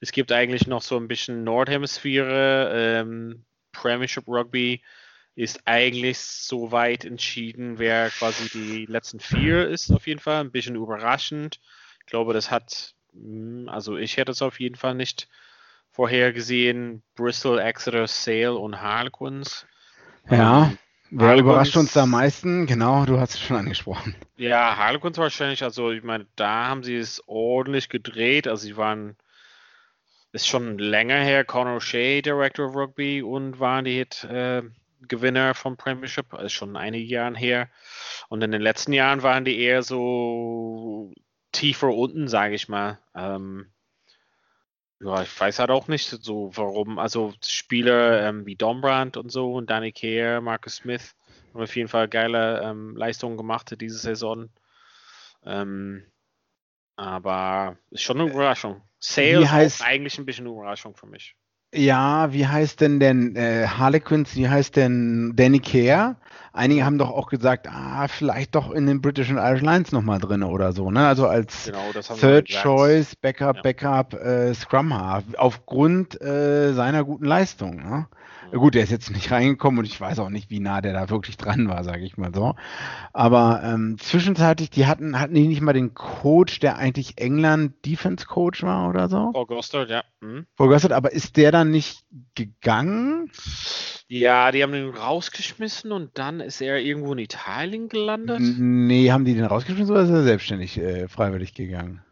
Es 0.00 0.10
gibt 0.10 0.32
eigentlich 0.32 0.66
noch 0.66 0.82
so 0.82 0.96
ein 0.96 1.06
bisschen 1.06 1.44
Nordhemisphäre. 1.44 2.72
Ähm, 2.74 3.44
Premiership 3.70 4.26
Rugby 4.26 4.82
ist 5.36 5.62
eigentlich 5.66 6.18
so 6.18 6.72
weit 6.72 7.04
entschieden, 7.04 7.78
wer 7.78 8.10
quasi 8.10 8.48
die 8.48 8.86
letzten 8.86 9.20
vier 9.20 9.68
ist, 9.68 9.92
auf 9.92 10.08
jeden 10.08 10.18
Fall. 10.18 10.40
Ein 10.40 10.50
bisschen 10.50 10.74
überraschend. 10.74 11.60
Ich 12.00 12.06
glaube, 12.06 12.34
das 12.34 12.50
hat, 12.50 12.96
hm, 13.12 13.68
also 13.68 13.96
ich 13.96 14.16
hätte 14.16 14.32
es 14.32 14.42
auf 14.42 14.58
jeden 14.58 14.74
Fall 14.74 14.96
nicht 14.96 15.28
vorhergesehen 15.90 17.02
Bristol, 17.14 17.58
Exeter, 17.58 18.06
Sale 18.06 18.54
und 18.54 18.80
Harlequins. 18.80 19.66
Ja, 20.30 20.64
ähm, 20.64 20.78
wer 21.10 21.28
Harlequins, 21.28 21.50
überrascht 21.50 21.76
uns 21.76 21.92
da 21.92 22.02
am 22.02 22.10
meisten? 22.10 22.66
Genau, 22.66 23.04
du 23.04 23.18
hast 23.18 23.34
es 23.34 23.40
schon 23.40 23.56
angesprochen. 23.56 24.14
Ja, 24.36 24.76
Harlequins 24.76 25.18
wahrscheinlich, 25.18 25.62
also 25.62 25.90
ich 25.90 26.02
meine, 26.02 26.26
da 26.36 26.68
haben 26.68 26.82
sie 26.82 26.96
es 26.96 27.22
ordentlich 27.26 27.88
gedreht, 27.88 28.46
also 28.48 28.62
sie 28.62 28.76
waren, 28.76 29.16
ist 30.32 30.48
schon 30.48 30.78
länger 30.78 31.20
her, 31.20 31.44
Conor 31.44 31.78
O'Shea, 31.78 32.22
Director 32.22 32.68
of 32.68 32.74
Rugby 32.74 33.22
und 33.22 33.58
waren 33.58 33.84
die 33.84 33.96
Hit 33.96 34.24
äh, 34.24 34.62
Gewinner 35.08 35.54
vom 35.54 35.76
Premiership, 35.76 36.32
ist 36.34 36.52
schon 36.52 36.76
einige 36.76 37.06
Jahre 37.06 37.36
her. 37.36 37.68
Und 38.28 38.42
in 38.42 38.52
den 38.52 38.60
letzten 38.60 38.92
Jahren 38.92 39.22
waren 39.22 39.44
die 39.44 39.58
eher 39.58 39.82
so 39.82 41.12
tiefer 41.52 41.88
unten, 41.88 42.28
sage 42.28 42.54
ich 42.54 42.68
mal. 42.68 42.98
Ähm, 43.14 43.72
ja, 45.00 45.22
ich 45.22 45.40
weiß 45.40 45.58
halt 45.58 45.70
auch 45.70 45.88
nicht 45.88 46.08
so, 46.08 46.50
warum. 46.54 46.98
Also 46.98 47.32
Spieler 47.44 48.28
ähm, 48.28 48.46
wie 48.46 48.56
Dombrand 48.56 49.16
und 49.16 49.30
so 49.30 49.54
und 49.54 49.70
Danny 49.70 49.92
Kehr, 49.92 50.40
Marcus 50.40 50.76
Smith 50.76 51.16
haben 51.52 51.62
auf 51.62 51.74
jeden 51.74 51.88
Fall 51.88 52.08
geile 52.08 52.60
ähm, 52.62 52.96
Leistungen 52.96 53.36
gemacht 53.36 53.74
diese 53.80 53.98
Saison. 53.98 54.50
Ähm, 55.44 56.04
aber 56.96 57.78
ist 57.90 58.02
schon 58.02 58.20
eine 58.20 58.30
Überraschung. 58.30 58.82
Sales 58.98 59.50
heißt 59.50 59.82
eigentlich 59.82 60.18
ein 60.18 60.26
bisschen 60.26 60.46
eine 60.46 60.54
Überraschung 60.54 60.94
für 60.94 61.06
mich. 61.06 61.34
Ja, 61.72 62.32
wie 62.32 62.46
heißt 62.48 62.80
denn 62.80 62.98
denn 62.98 63.36
äh, 63.36 63.64
Harlequins, 63.68 64.34
wie 64.34 64.48
heißt 64.48 64.74
denn 64.74 65.34
Danny 65.36 65.60
Care? 65.60 66.16
Einige 66.52 66.84
haben 66.84 66.98
doch 66.98 67.10
auch 67.10 67.28
gesagt, 67.28 67.68
ah, 67.68 68.08
vielleicht 68.08 68.56
doch 68.56 68.72
in 68.72 68.86
den 68.86 69.00
British 69.00 69.30
and 69.30 69.38
Irish 69.38 69.60
Lions 69.62 69.92
nochmal 69.92 70.18
drin 70.18 70.42
oder 70.42 70.72
so, 70.72 70.90
ne? 70.90 71.06
Also 71.06 71.28
als 71.28 71.66
genau, 71.66 71.92
Third 71.92 72.48
Choice, 72.48 73.14
Backup, 73.14 73.56
ja. 73.56 73.62
Backup, 73.62 74.14
äh, 74.14 74.52
Scrum 74.52 74.92
Half, 74.92 75.22
aufgrund 75.36 76.20
äh, 76.20 76.72
seiner 76.72 77.04
guten 77.04 77.26
Leistung, 77.26 77.76
ne? 77.76 78.08
Gut, 78.52 78.74
der 78.74 78.82
ist 78.82 78.90
jetzt 78.90 79.10
nicht 79.10 79.30
reingekommen 79.30 79.78
und 79.78 79.84
ich 79.84 80.00
weiß 80.00 80.18
auch 80.18 80.28
nicht, 80.28 80.50
wie 80.50 80.60
nah 80.60 80.80
der 80.80 80.92
da 80.92 81.08
wirklich 81.08 81.36
dran 81.36 81.68
war, 81.68 81.84
sage 81.84 82.04
ich 82.04 82.16
mal 82.16 82.34
so. 82.34 82.54
Aber 83.12 83.62
ähm, 83.64 83.96
zwischenzeitlich, 83.98 84.70
die 84.70 84.86
hatten, 84.86 85.20
hatten 85.20 85.34
die 85.34 85.46
nicht 85.46 85.60
mal 85.60 85.72
den 85.72 85.94
Coach, 85.94 86.58
der 86.58 86.76
eigentlich 86.76 87.18
England 87.18 87.74
Defense 87.86 88.26
Coach 88.26 88.62
war 88.62 88.88
oder 88.88 89.08
so? 89.08 89.30
Paul 89.32 89.46
Gostard, 89.46 89.90
ja. 89.90 90.02
Mhm. 90.20 90.46
Paul 90.56 90.68
Gostard, 90.68 90.92
aber 90.92 91.12
ist 91.12 91.36
der 91.36 91.52
dann 91.52 91.70
nicht 91.70 92.04
gegangen? 92.34 93.30
Ja, 94.08 94.50
die 94.50 94.62
haben 94.64 94.74
ihn 94.74 94.90
rausgeschmissen 94.90 95.92
und 95.92 96.18
dann 96.18 96.40
ist 96.40 96.60
er 96.60 96.78
irgendwo 96.78 97.12
in 97.12 97.18
Italien 97.18 97.88
gelandet. 97.88 98.40
Nee, 98.40 99.12
haben 99.12 99.24
die 99.24 99.34
den 99.34 99.44
rausgeschmissen 99.44 99.92
oder 99.92 100.02
ist 100.02 100.10
er 100.10 100.24
selbstständig 100.24 100.78
äh, 100.78 101.06
freiwillig 101.06 101.54
gegangen? 101.54 102.02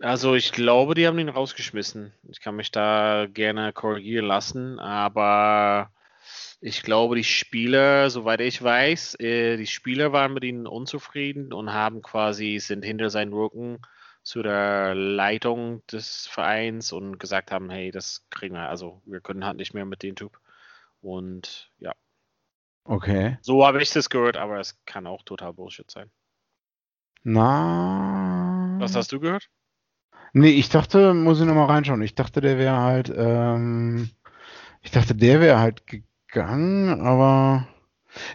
Also 0.00 0.34
ich 0.34 0.52
glaube, 0.52 0.94
die 0.94 1.06
haben 1.06 1.18
ihn 1.18 1.28
rausgeschmissen. 1.28 2.12
Ich 2.28 2.40
kann 2.40 2.56
mich 2.56 2.70
da 2.70 3.26
gerne 3.26 3.72
korrigieren 3.72 4.26
lassen, 4.26 4.78
aber 4.78 5.90
ich 6.60 6.82
glaube, 6.82 7.16
die 7.16 7.24
Spieler, 7.24 8.10
soweit 8.10 8.40
ich 8.40 8.62
weiß, 8.62 9.20
äh, 9.20 9.56
die 9.56 9.66
Spieler 9.66 10.12
waren 10.12 10.34
mit 10.34 10.44
ihnen 10.44 10.66
unzufrieden 10.66 11.52
und 11.52 11.72
haben 11.72 12.02
quasi, 12.02 12.58
sind 12.58 12.84
hinter 12.84 13.10
seinen 13.10 13.32
Rücken 13.32 13.80
zu 14.22 14.42
der 14.42 14.94
Leitung 14.94 15.86
des 15.86 16.26
Vereins 16.26 16.92
und 16.92 17.18
gesagt 17.18 17.50
haben, 17.50 17.70
hey, 17.70 17.90
das 17.90 18.26
kriegen 18.30 18.54
wir, 18.54 18.68
also 18.68 19.02
wir 19.04 19.20
können 19.20 19.44
halt 19.44 19.58
nicht 19.58 19.74
mehr 19.74 19.84
mit 19.84 20.02
dem 20.02 20.16
Typ. 20.16 20.40
Und 21.02 21.70
ja. 21.78 21.92
Okay. 22.84 23.38
So 23.42 23.66
habe 23.66 23.82
ich 23.82 23.90
das 23.90 24.08
gehört, 24.08 24.38
aber 24.38 24.58
es 24.58 24.82
kann 24.86 25.06
auch 25.06 25.22
total 25.22 25.52
Bullshit 25.52 25.90
sein. 25.90 26.10
Na. 27.22 28.76
Was 28.78 28.96
hast 28.96 29.12
du 29.12 29.20
gehört? 29.20 29.50
Nee, 30.34 30.50
ich 30.50 30.68
dachte, 30.68 31.14
muss 31.14 31.40
ich 31.40 31.46
nochmal 31.46 31.66
reinschauen. 31.66 32.02
Ich 32.02 32.14
dachte, 32.14 32.40
der 32.40 32.58
wäre 32.58 32.76
halt, 32.78 33.12
ähm, 33.16 34.10
ich 34.82 34.90
dachte, 34.90 35.14
der 35.14 35.40
wäre 35.40 35.60
halt 35.60 35.84
gegangen, 35.86 37.00
aber 37.00 37.68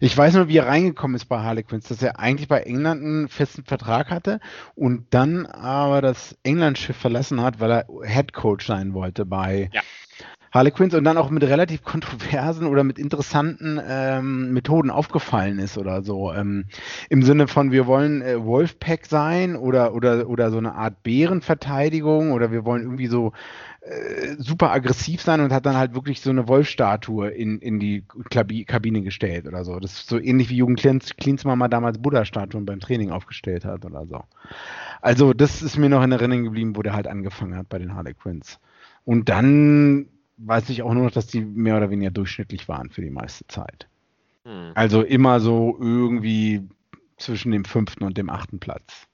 Ich 0.01 0.17
weiß 0.17 0.35
nur, 0.35 0.47
wie 0.49 0.57
er 0.57 0.67
reingekommen 0.67 1.15
ist 1.15 1.25
bei 1.25 1.39
Harlequins, 1.39 1.87
dass 1.87 2.01
er 2.03 2.19
eigentlich 2.19 2.47
bei 2.49 2.61
England 2.61 3.03
einen 3.03 3.29
festen 3.29 3.63
Vertrag 3.65 4.11
hatte 4.11 4.39
und 4.75 5.07
dann 5.13 5.45
aber 5.47 6.01
das 6.01 6.37
England-Schiff 6.43 6.97
verlassen 6.97 7.41
hat, 7.41 7.59
weil 7.61 7.71
er 7.71 7.87
Head 8.05 8.33
Coach 8.33 8.67
sein 8.67 8.93
wollte 8.93 9.25
bei 9.25 9.69
ja. 9.73 9.83
Harlequins 10.51 10.93
und 10.95 11.03
dann 11.03 11.17
auch 11.17 11.29
mit 11.29 11.43
relativ 11.43 11.83
kontroversen 11.83 12.65
oder 12.65 12.83
mit 12.83 12.97
interessanten 12.97 13.79
ähm, 13.87 14.51
Methoden 14.51 14.89
aufgefallen 14.89 15.59
ist 15.59 15.77
oder 15.77 16.01
so. 16.01 16.33
Ähm, 16.33 16.65
Im 17.09 17.21
Sinne 17.23 17.47
von, 17.47 17.71
wir 17.71 17.85
wollen 17.87 18.21
äh, 18.21 18.43
Wolfpack 18.43 19.05
sein 19.05 19.55
oder, 19.55 19.93
oder, 19.93 20.27
oder 20.27 20.51
so 20.51 20.57
eine 20.57 20.73
Art 20.73 21.03
Bärenverteidigung 21.03 22.31
oder 22.31 22.51
wir 22.51 22.65
wollen 22.65 22.83
irgendwie 22.83 23.07
so 23.07 23.33
äh, 23.81 24.35
super 24.37 24.71
aggressiv 24.71 25.21
sein 25.21 25.39
und 25.39 25.53
hat 25.53 25.65
dann 25.65 25.77
halt 25.77 25.93
wirklich 25.93 26.21
so 26.21 26.29
eine 26.29 26.47
Wolfstatue 26.47 27.29
in, 27.29 27.59
in 27.59 27.79
die 27.79 28.03
Kabine 28.29 29.01
gestellt 29.03 29.47
oder 29.47 29.63
so. 29.63 29.79
Das 29.79 29.93
ist 29.93 30.09
so 30.09 30.19
ähnlich 30.19 30.49
wie 30.49 30.57
Jugend 30.57 30.81
Klinsmann 31.17 31.57
mal 31.57 31.67
damals 31.67 31.97
Buddha-Statuen 31.99 32.65
beim 32.65 32.79
Training 32.79 33.11
aufgestellt 33.11 33.65
hat 33.65 33.85
oder 33.85 34.05
so. 34.05 34.23
Also 35.01 35.33
das 35.33 35.61
ist 35.61 35.77
mir 35.77 35.89
noch 35.89 36.03
in 36.03 36.11
Erinnerung 36.11 36.43
geblieben, 36.43 36.75
wo 36.75 36.81
der 36.81 36.93
halt 36.93 37.07
angefangen 37.07 37.55
hat 37.55 37.69
bei 37.69 37.77
den 37.77 37.95
Harlequins. 37.95 38.59
Und 39.05 39.29
dann 39.29 40.07
weiß 40.39 40.69
ich 40.69 40.81
auch 40.81 40.93
nur 40.93 41.05
noch, 41.05 41.11
dass 41.11 41.27
die 41.27 41.41
mehr 41.41 41.77
oder 41.77 41.89
weniger 41.89 42.11
durchschnittlich 42.11 42.67
waren 42.67 42.89
für 42.89 43.01
die 43.01 43.09
meiste 43.09 43.45
Zeit. 43.47 43.87
Hm. 44.45 44.71
Also 44.75 45.01
immer 45.01 45.39
so 45.39 45.77
irgendwie 45.79 46.67
zwischen 47.17 47.51
dem 47.51 47.65
fünften 47.65 48.03
und 48.03 48.17
dem 48.17 48.29
achten 48.29 48.59
Platz. 48.59 49.07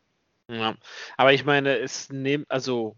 Ja, 0.47 0.75
aber 1.17 1.33
ich 1.33 1.43
meine, 1.43 1.77
es 1.79 2.09
nimmt, 2.09 2.49
also 2.51 2.95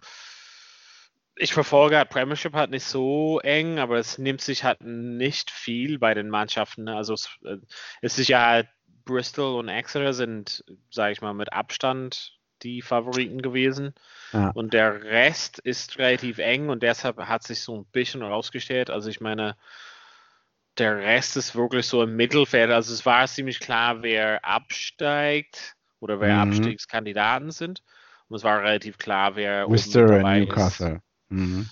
ich 1.37 1.53
verfolge 1.53 1.97
halt 1.97 2.09
Premiership 2.09 2.53
halt 2.53 2.71
nicht 2.71 2.83
so 2.83 3.39
eng, 3.39 3.79
aber 3.79 3.97
es 3.97 4.17
nimmt 4.17 4.41
sich 4.41 4.63
halt 4.63 4.81
nicht 4.81 5.51
viel 5.51 5.99
bei 5.99 6.13
den 6.13 6.29
Mannschaften. 6.29 6.85
Ne? 6.85 6.95
Also 6.95 7.13
es, 7.13 7.29
äh, 7.45 7.57
es 8.01 8.19
ist 8.19 8.27
ja 8.27 8.45
halt 8.45 8.67
Bristol 9.05 9.59
und 9.59 9.69
Exeter 9.69 10.13
sind, 10.13 10.65
sage 10.91 11.13
ich 11.13 11.21
mal, 11.21 11.33
mit 11.33 11.53
Abstand 11.53 12.36
die 12.67 12.81
Favoriten 12.81 13.41
gewesen. 13.41 13.93
Ja. 14.33 14.49
Und 14.49 14.73
der 14.73 15.03
Rest 15.03 15.59
ist 15.59 15.97
relativ 15.97 16.37
eng 16.37 16.69
und 16.69 16.83
deshalb 16.83 17.17
hat 17.17 17.43
sich 17.43 17.61
so 17.61 17.77
ein 17.77 17.85
bisschen 17.85 18.21
rausgestellt. 18.21 18.89
Also 18.89 19.09
ich 19.09 19.21
meine, 19.21 19.55
der 20.77 20.97
Rest 20.97 21.37
ist 21.37 21.55
wirklich 21.55 21.87
so 21.87 22.03
im 22.03 22.15
Mittelfeld. 22.15 22.71
Also 22.71 22.93
es 22.93 23.05
war 23.05 23.25
ziemlich 23.27 23.59
klar, 23.59 24.03
wer 24.03 24.43
absteigt 24.45 25.75
oder 25.99 26.19
wer 26.19 26.45
mhm. 26.45 26.51
Abstiegskandidaten 26.51 27.51
sind. 27.51 27.81
Und 28.27 28.35
es 28.35 28.43
war 28.43 28.61
relativ 28.61 28.97
klar, 28.97 29.35
wer 29.35 29.67
Worcester 29.67 30.03
oben 30.03 30.17
dabei 30.17 30.39
Newcastle. 30.39 30.95
ist. 30.95 31.01
Mhm. 31.29 31.69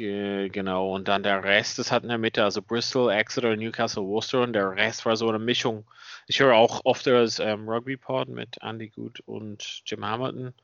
Genau, 0.00 0.94
und 0.94 1.08
dann 1.08 1.22
der 1.22 1.44
Rest 1.44 1.78
ist 1.78 1.92
halt 1.92 2.04
in 2.04 2.08
der 2.08 2.16
Mitte, 2.16 2.42
also 2.42 2.62
Bristol, 2.62 3.12
Exeter, 3.12 3.54
Newcastle, 3.54 4.02
Worcester 4.02 4.40
und 4.40 4.54
der 4.54 4.70
Rest 4.70 5.04
war 5.04 5.14
so 5.16 5.28
eine 5.28 5.38
Mischung. 5.38 5.84
Ich 6.26 6.40
höre 6.40 6.54
auch 6.54 6.80
oft 6.84 7.06
das 7.06 7.38
ähm, 7.38 7.68
Rugby-Pod 7.68 8.28
mit 8.28 8.56
Andy 8.62 8.88
Good 8.88 9.20
und 9.26 9.82
Jim 9.84 10.04
Hamilton 10.04 10.54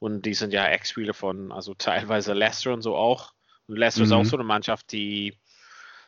und 0.00 0.26
die 0.26 0.34
sind 0.34 0.52
ja 0.52 0.66
Ex-Spieler 0.66 1.14
von, 1.14 1.52
also 1.52 1.74
teilweise 1.74 2.32
Leicester 2.32 2.72
und 2.72 2.82
so 2.82 2.96
auch. 2.96 3.32
Und 3.68 3.76
Leicester 3.76 4.00
mhm. 4.00 4.06
ist 4.06 4.12
auch 4.12 4.22
mhm. 4.24 4.28
so 4.28 4.36
eine 4.36 4.44
Mannschaft, 4.44 4.90
die 4.90 5.34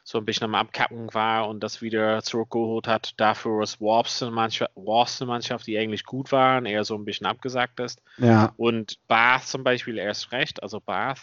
so 0.03 0.19
ein 0.19 0.25
bisschen 0.25 0.47
am 0.47 0.55
Abkacken 0.55 1.13
war 1.15 1.49
und 1.49 1.61
das 1.61 1.81
wieder 1.81 2.23
zurückgeholt 2.23 2.89
hat. 2.89 3.13
Dafür 3.19 3.63
ist 3.63 3.81
Warps 3.81 4.23
eine 4.23 4.33
Mannschaft, 4.33 4.73
Warps 4.75 5.21
eine 5.21 5.29
Mannschaft, 5.29 5.67
die 5.67 5.79
eigentlich 5.79 6.05
gut 6.05 6.33
waren, 6.33 6.67
eher 6.67 6.83
so 6.83 6.97
ein 6.97 7.05
bisschen 7.05 7.27
abgesagt 7.27 7.79
ist. 7.79 8.03
Ja. 8.17 8.53
Und 8.57 8.99
Bath 9.07 9.47
zum 9.47 9.63
Beispiel 9.63 9.99
erst 9.99 10.33
recht, 10.33 10.63
also 10.63 10.81
Bath 10.81 11.21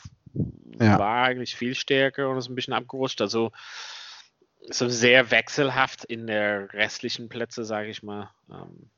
ja. 0.79 0.99
war 0.99 1.25
eigentlich 1.25 1.55
viel 1.55 1.75
stärker 1.75 2.29
und 2.29 2.37
ist 2.37 2.49
ein 2.49 2.55
bisschen 2.55 2.73
abgerutscht. 2.73 3.21
Also 3.21 3.51
so 4.69 4.89
sehr 4.89 5.31
wechselhaft 5.31 6.05
in 6.05 6.27
der 6.27 6.73
restlichen 6.73 7.29
Plätze, 7.29 7.63
sage 7.63 7.89
ich 7.89 8.03
mal. 8.03 8.31
Ähm, 8.49 8.89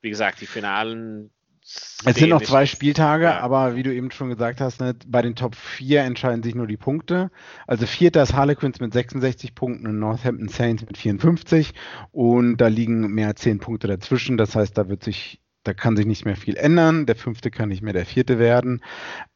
wie 0.00 0.10
gesagt, 0.10 0.40
die 0.40 0.46
Finalen. 0.46 1.30
Es 1.62 2.16
sind 2.16 2.30
noch 2.30 2.42
zwei 2.42 2.64
Spieltage, 2.64 3.24
ja. 3.24 3.40
aber 3.40 3.76
wie 3.76 3.82
du 3.82 3.94
eben 3.94 4.10
schon 4.10 4.30
gesagt 4.30 4.60
hast, 4.60 4.80
ne, 4.80 4.96
bei 5.06 5.20
den 5.20 5.36
Top 5.36 5.54
4 5.54 6.02
entscheiden 6.02 6.42
sich 6.42 6.54
nur 6.54 6.66
die 6.66 6.78
Punkte. 6.78 7.30
Also 7.66 7.86
vierter 7.86 8.22
ist 8.22 8.32
Harlequins 8.32 8.80
mit 8.80 8.92
66 8.92 9.54
Punkten 9.54 9.86
und 9.86 9.98
Northampton 9.98 10.48
Saints 10.48 10.84
mit 10.86 10.96
54 10.96 11.74
und 12.12 12.56
da 12.56 12.68
liegen 12.68 13.12
mehr 13.12 13.28
als 13.28 13.42
10 13.42 13.60
Punkte 13.60 13.88
dazwischen. 13.88 14.38
Das 14.38 14.56
heißt, 14.56 14.76
da 14.76 14.88
wird 14.88 15.04
sich 15.04 15.40
da 15.62 15.74
kann 15.74 15.96
sich 15.96 16.06
nicht 16.06 16.24
mehr 16.24 16.36
viel 16.36 16.56
ändern. 16.56 17.06
Der 17.06 17.16
fünfte 17.16 17.50
kann 17.50 17.68
nicht 17.68 17.82
mehr 17.82 17.92
der 17.92 18.06
vierte 18.06 18.38
werden. 18.38 18.82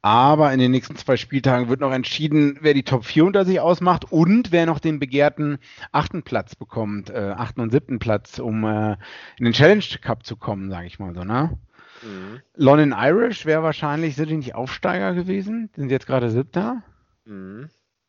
Aber 0.01 0.53
in 0.53 0.59
den 0.59 0.71
nächsten 0.71 0.97
zwei 0.97 1.17
Spieltagen 1.17 1.69
wird 1.69 1.81
noch 1.81 1.93
entschieden, 1.93 2.59
wer 2.63 2.73
die 2.73 2.83
Top 2.83 3.05
4 3.05 3.25
unter 3.27 3.45
sich 3.45 3.61
ausmacht 3.61 4.11
und 4.11 4.51
wer 4.51 4.67
noch 4.67 4.79
den 4.79 4.99
begehrten 4.99 5.59
achten 5.93 6.23
Platz 6.23 6.55
bekommt, 6.55 7.11
äh, 7.11 7.35
achten 7.37 7.61
und 7.61 7.71
siebten 7.71 7.99
Platz, 7.99 8.39
um 8.39 8.65
äh, 8.65 8.93
in 9.39 9.45
den 9.45 9.53
Challenge 9.53 9.85
Cup 10.01 10.25
zu 10.25 10.37
kommen, 10.37 10.71
sage 10.71 10.87
ich 10.87 10.99
mal 10.99 11.15
so, 11.15 11.25
ne? 11.25 11.59
Mhm. 12.03 12.41
London 12.55 12.95
Irish 12.97 13.47
wäre 13.47 13.63
wahrscheinlich, 13.63 14.17
sind 14.17 14.31
die 14.31 14.37
nicht 14.37 14.55
Aufsteiger 14.55 15.15
gewesen? 15.15 15.71
Sind 15.77 15.91
jetzt 15.91 16.07
gerade 16.07 16.31
siebter? 16.31 16.83
Mhm. 17.25 17.69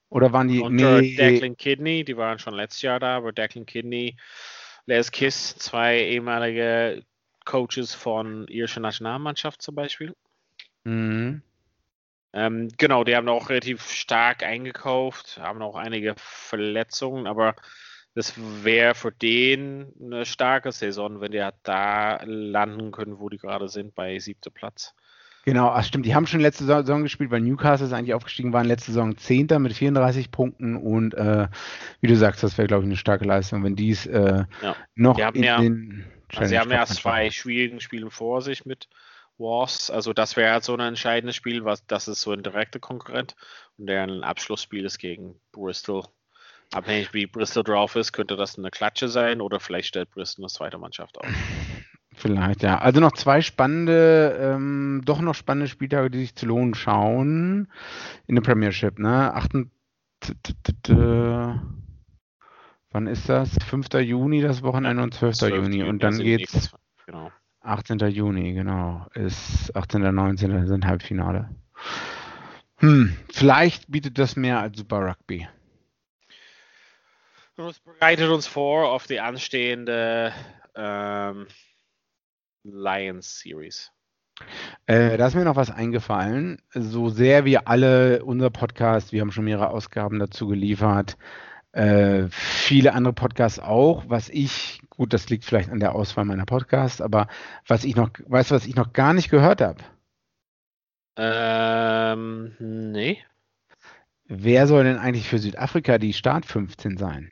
Oder 0.09 0.31
waren 0.31 0.47
die. 0.47 0.59
Unter 0.61 1.01
nee, 1.01 1.15
Declan 1.15 1.57
Kidney, 1.57 2.05
die 2.05 2.15
waren 2.15 2.39
schon 2.39 2.53
letztes 2.53 2.81
Jahr 2.81 2.99
da, 2.99 3.17
aber 3.17 3.33
Declan 3.33 3.65
Kidney, 3.65 4.15
Les 4.85 5.11
Kiss, 5.11 5.57
zwei 5.57 5.99
ehemalige 5.99 7.03
Coaches 7.45 7.93
von 7.93 8.47
irischer 8.47 8.81
Nationalmannschaft 8.81 9.61
zum 9.61 9.75
Beispiel. 9.75 10.15
Mhm. 10.83 11.41
Ähm, 12.33 12.67
genau, 12.77 13.05
die 13.05 13.15
haben 13.15 13.29
auch 13.29 13.49
relativ 13.49 13.89
stark 13.89 14.43
eingekauft, 14.43 15.39
haben 15.41 15.61
auch 15.61 15.77
einige 15.77 16.15
Verletzungen, 16.17 17.27
aber 17.27 17.55
das 18.13 18.33
wäre 18.63 18.93
für 18.93 19.11
den 19.11 19.93
eine 20.01 20.25
starke 20.25 20.71
Saison, 20.71 21.21
wenn 21.21 21.31
die 21.31 21.47
da 21.63 22.21
landen 22.25 22.91
können, 22.91 23.19
wo 23.19 23.29
die 23.29 23.37
gerade 23.37 23.69
sind, 23.69 23.95
bei 23.95 24.19
siebter 24.19 24.51
Platz. 24.51 24.93
Genau, 25.45 25.67
ach 25.67 25.83
stimmt, 25.83 26.07
die 26.07 26.15
haben 26.15 26.25
schon 26.25 26.39
letzte 26.39 26.65
Saison 26.65 27.03
gespielt, 27.03 27.29
weil 27.29 27.41
Newcastle 27.41 27.85
ist 27.85 27.93
eigentlich 27.93 28.15
aufgestiegen, 28.15 28.51
waren 28.51 28.65
letzte 28.65 28.91
Saison 28.91 29.15
Zehnter 29.15 29.59
mit 29.59 29.73
34 29.73 30.31
Punkten 30.31 30.75
und 30.75 31.13
äh, 31.13 31.47
wie 32.01 32.07
du 32.07 32.15
sagst, 32.15 32.41
das 32.41 32.57
wäre, 32.57 32.67
glaube 32.67 32.83
ich, 32.83 32.87
eine 32.87 32.97
starke 32.97 33.25
Leistung, 33.25 33.63
wenn 33.63 33.75
die 33.75 33.91
es 33.91 34.07
äh, 34.07 34.45
ja. 34.61 34.75
noch 34.95 35.19
in 35.19 35.43
ja, 35.43 35.59
den 35.59 36.05
also 36.33 36.49
sie 36.49 36.59
haben 36.59 36.71
erst 36.71 36.95
zwei 36.95 37.29
schwierigen 37.29 37.79
Spiele 37.79 38.09
vor 38.09 38.41
sich 38.41 38.65
mit 38.65 38.87
Wars. 39.37 39.89
Also 39.89 40.13
das 40.13 40.35
wäre 40.35 40.51
halt 40.51 40.63
so 40.63 40.73
ein 40.73 40.79
entscheidendes 40.79 41.35
Spiel, 41.35 41.65
was 41.65 41.85
das 41.85 42.07
ist 42.07 42.21
so 42.21 42.31
ein 42.31 42.43
direkter 42.43 42.79
Konkurrent. 42.79 43.35
Und 43.77 43.87
deren 43.87 44.23
Abschlussspiel 44.23 44.85
ist 44.85 44.97
gegen 44.97 45.39
Bristol. 45.51 46.03
Abhängig 46.73 47.13
wie 47.13 47.27
Bristol 47.27 47.63
drauf 47.63 47.95
ist, 47.95 48.13
könnte 48.13 48.35
das 48.35 48.57
eine 48.57 48.71
Klatsche 48.71 49.07
sein 49.07 49.41
oder 49.41 49.59
vielleicht 49.59 49.89
stellt 49.89 50.11
Bristol 50.11 50.45
eine 50.45 50.51
zweite 50.51 50.77
Mannschaft 50.77 51.17
auf. 51.17 51.27
Vielleicht, 52.17 52.63
ja. 52.63 52.77
Also 52.77 53.01
noch 53.01 53.11
zwei 53.11 53.41
spannende, 53.41 54.37
ähm, 54.39 55.01
doch 55.03 55.19
noch 55.19 55.35
spannende 55.35 55.67
Spieltage, 55.67 56.09
die 56.09 56.19
sich 56.19 56.35
zu 56.35 56.45
lohnen 56.45 56.73
schauen 56.73 57.67
in 58.25 58.35
der 58.35 58.41
Premiership, 58.41 58.99
ne? 58.99 59.33
8. 59.33 59.67
Wann 62.95 63.07
ist 63.07 63.27
das? 63.27 63.49
5. 63.67 63.87
Juni 63.95 64.39
das 64.41 64.63
Wochenende 64.63 65.03
und 65.03 65.13
12. 65.13 65.35
12. 65.35 65.55
Juni. 65.55 65.83
Und 65.83 66.01
dann 66.01 66.17
geht's. 66.17 66.71
Genau. 67.05 67.29
18. 67.59 67.99
Juni, 68.07 68.53
genau. 68.53 69.05
Ist 69.13 69.75
18. 69.75 70.15
19. 70.15 70.65
sind 70.65 70.85
Halbfinale. 70.85 71.49
Hm, 72.77 73.17
vielleicht 73.33 73.91
bietet 73.91 74.17
das 74.17 74.37
mehr 74.37 74.61
als 74.61 74.77
Super 74.77 75.09
Rugby. 75.09 75.45
Das 77.57 77.79
bereitet 77.79 78.29
uns 78.29 78.47
vor 78.47 78.89
auf 78.89 79.07
die 79.07 79.19
anstehende 79.19 80.31
ähm, 80.73 81.47
Lions 82.63 83.41
Series. 83.41 83.91
Äh, 84.85 85.17
da 85.17 85.27
ist 85.27 85.35
mir 85.35 85.43
noch 85.43 85.57
was 85.57 85.69
eingefallen. 85.69 86.61
So 86.73 87.09
sehr 87.09 87.43
wir 87.43 87.67
alle, 87.67 88.23
unser 88.23 88.51
Podcast, 88.51 89.11
wir 89.11 89.19
haben 89.19 89.33
schon 89.33 89.43
mehrere 89.43 89.71
Ausgaben 89.71 90.17
dazu 90.17 90.47
geliefert, 90.47 91.17
äh, 91.75 92.29
viele 92.29 92.93
andere 92.93 93.13
Podcasts 93.13 93.59
auch. 93.59 94.05
Was 94.07 94.29
ich, 94.29 94.81
gut, 94.89 95.11
das 95.13 95.29
liegt 95.29 95.43
vielleicht 95.43 95.69
an 95.69 95.81
der 95.81 95.93
Auswahl 95.93 96.23
meiner 96.23 96.45
Podcasts, 96.45 97.01
aber 97.01 97.27
was 97.67 97.83
ich 97.83 97.95
noch, 97.95 98.09
weißt 98.27 98.51
du, 98.51 98.55
was 98.55 98.65
ich 98.65 98.75
noch 98.75 98.93
gar 98.93 99.13
nicht 99.13 99.29
gehört 99.29 99.61
habe? 99.61 99.83
Ähm, 101.17 102.55
nee. 102.59 103.19
Wer 104.27 104.67
soll 104.67 104.85
denn 104.85 104.97
eigentlich 104.97 105.27
für 105.27 105.37
Südafrika 105.37 105.97
die 105.97 106.13
Start 106.13 106.45
15 106.45 106.97
sein? 106.97 107.31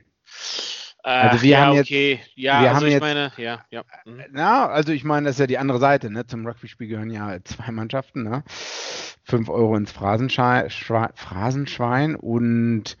also 1.02 1.42
wir 1.42 1.50
ja, 1.50 1.60
haben 1.60 1.74
jetzt, 1.76 1.86
okay. 1.88 2.20
Ja, 2.34 2.60
wir 2.60 2.68
also 2.68 2.80
haben 2.80 2.86
ich 2.86 2.92
jetzt, 2.92 3.02
meine, 3.02 3.32
ja, 3.36 3.64
ja. 3.70 3.82
Mhm. 4.04 4.24
Na, 4.30 4.68
also 4.68 4.92
ich 4.92 5.04
meine, 5.04 5.26
das 5.26 5.36
ist 5.36 5.40
ja 5.40 5.46
die 5.46 5.58
andere 5.58 5.78
Seite, 5.78 6.10
ne? 6.10 6.26
Zum 6.26 6.46
Rugby-Spiel 6.46 6.88
gehören 6.88 7.10
ja 7.10 7.38
zwei 7.44 7.72
Mannschaften, 7.72 8.22
ne? 8.22 8.42
5 9.24 9.48
Euro 9.48 9.76
ins 9.76 9.92
Phrasenschwein, 9.92 10.68
Phrasenschwein 10.70 12.14
und 12.14 12.96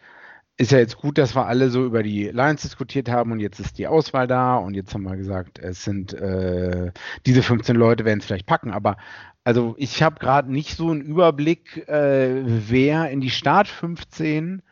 ist 0.56 0.70
ja 0.70 0.78
jetzt 0.78 0.96
gut, 0.96 1.18
dass 1.18 1.34
wir 1.34 1.46
alle 1.46 1.70
so 1.70 1.84
über 1.84 2.02
die 2.02 2.28
Lions 2.28 2.62
diskutiert 2.62 3.08
haben 3.08 3.32
und 3.32 3.40
jetzt 3.40 3.58
ist 3.58 3.78
die 3.78 3.88
Auswahl 3.88 4.26
da 4.26 4.56
und 4.56 4.74
jetzt 4.74 4.94
haben 4.94 5.02
wir 5.02 5.16
gesagt, 5.16 5.58
es 5.58 5.82
sind 5.82 6.12
äh, 6.12 6.92
diese 7.26 7.42
15 7.42 7.74
Leute 7.74 8.04
werden 8.04 8.20
es 8.20 8.26
vielleicht 8.26 8.46
packen, 8.46 8.70
aber 8.70 8.96
also 9.42 9.74
ich 9.78 10.02
habe 10.02 10.20
gerade 10.20 10.52
nicht 10.52 10.76
so 10.76 10.90
einen 10.90 11.02
Überblick, 11.02 11.88
äh, 11.88 12.42
wer 12.44 13.10
in 13.10 13.20
die 13.20 13.30
Start 13.30 13.68
15 13.68 14.62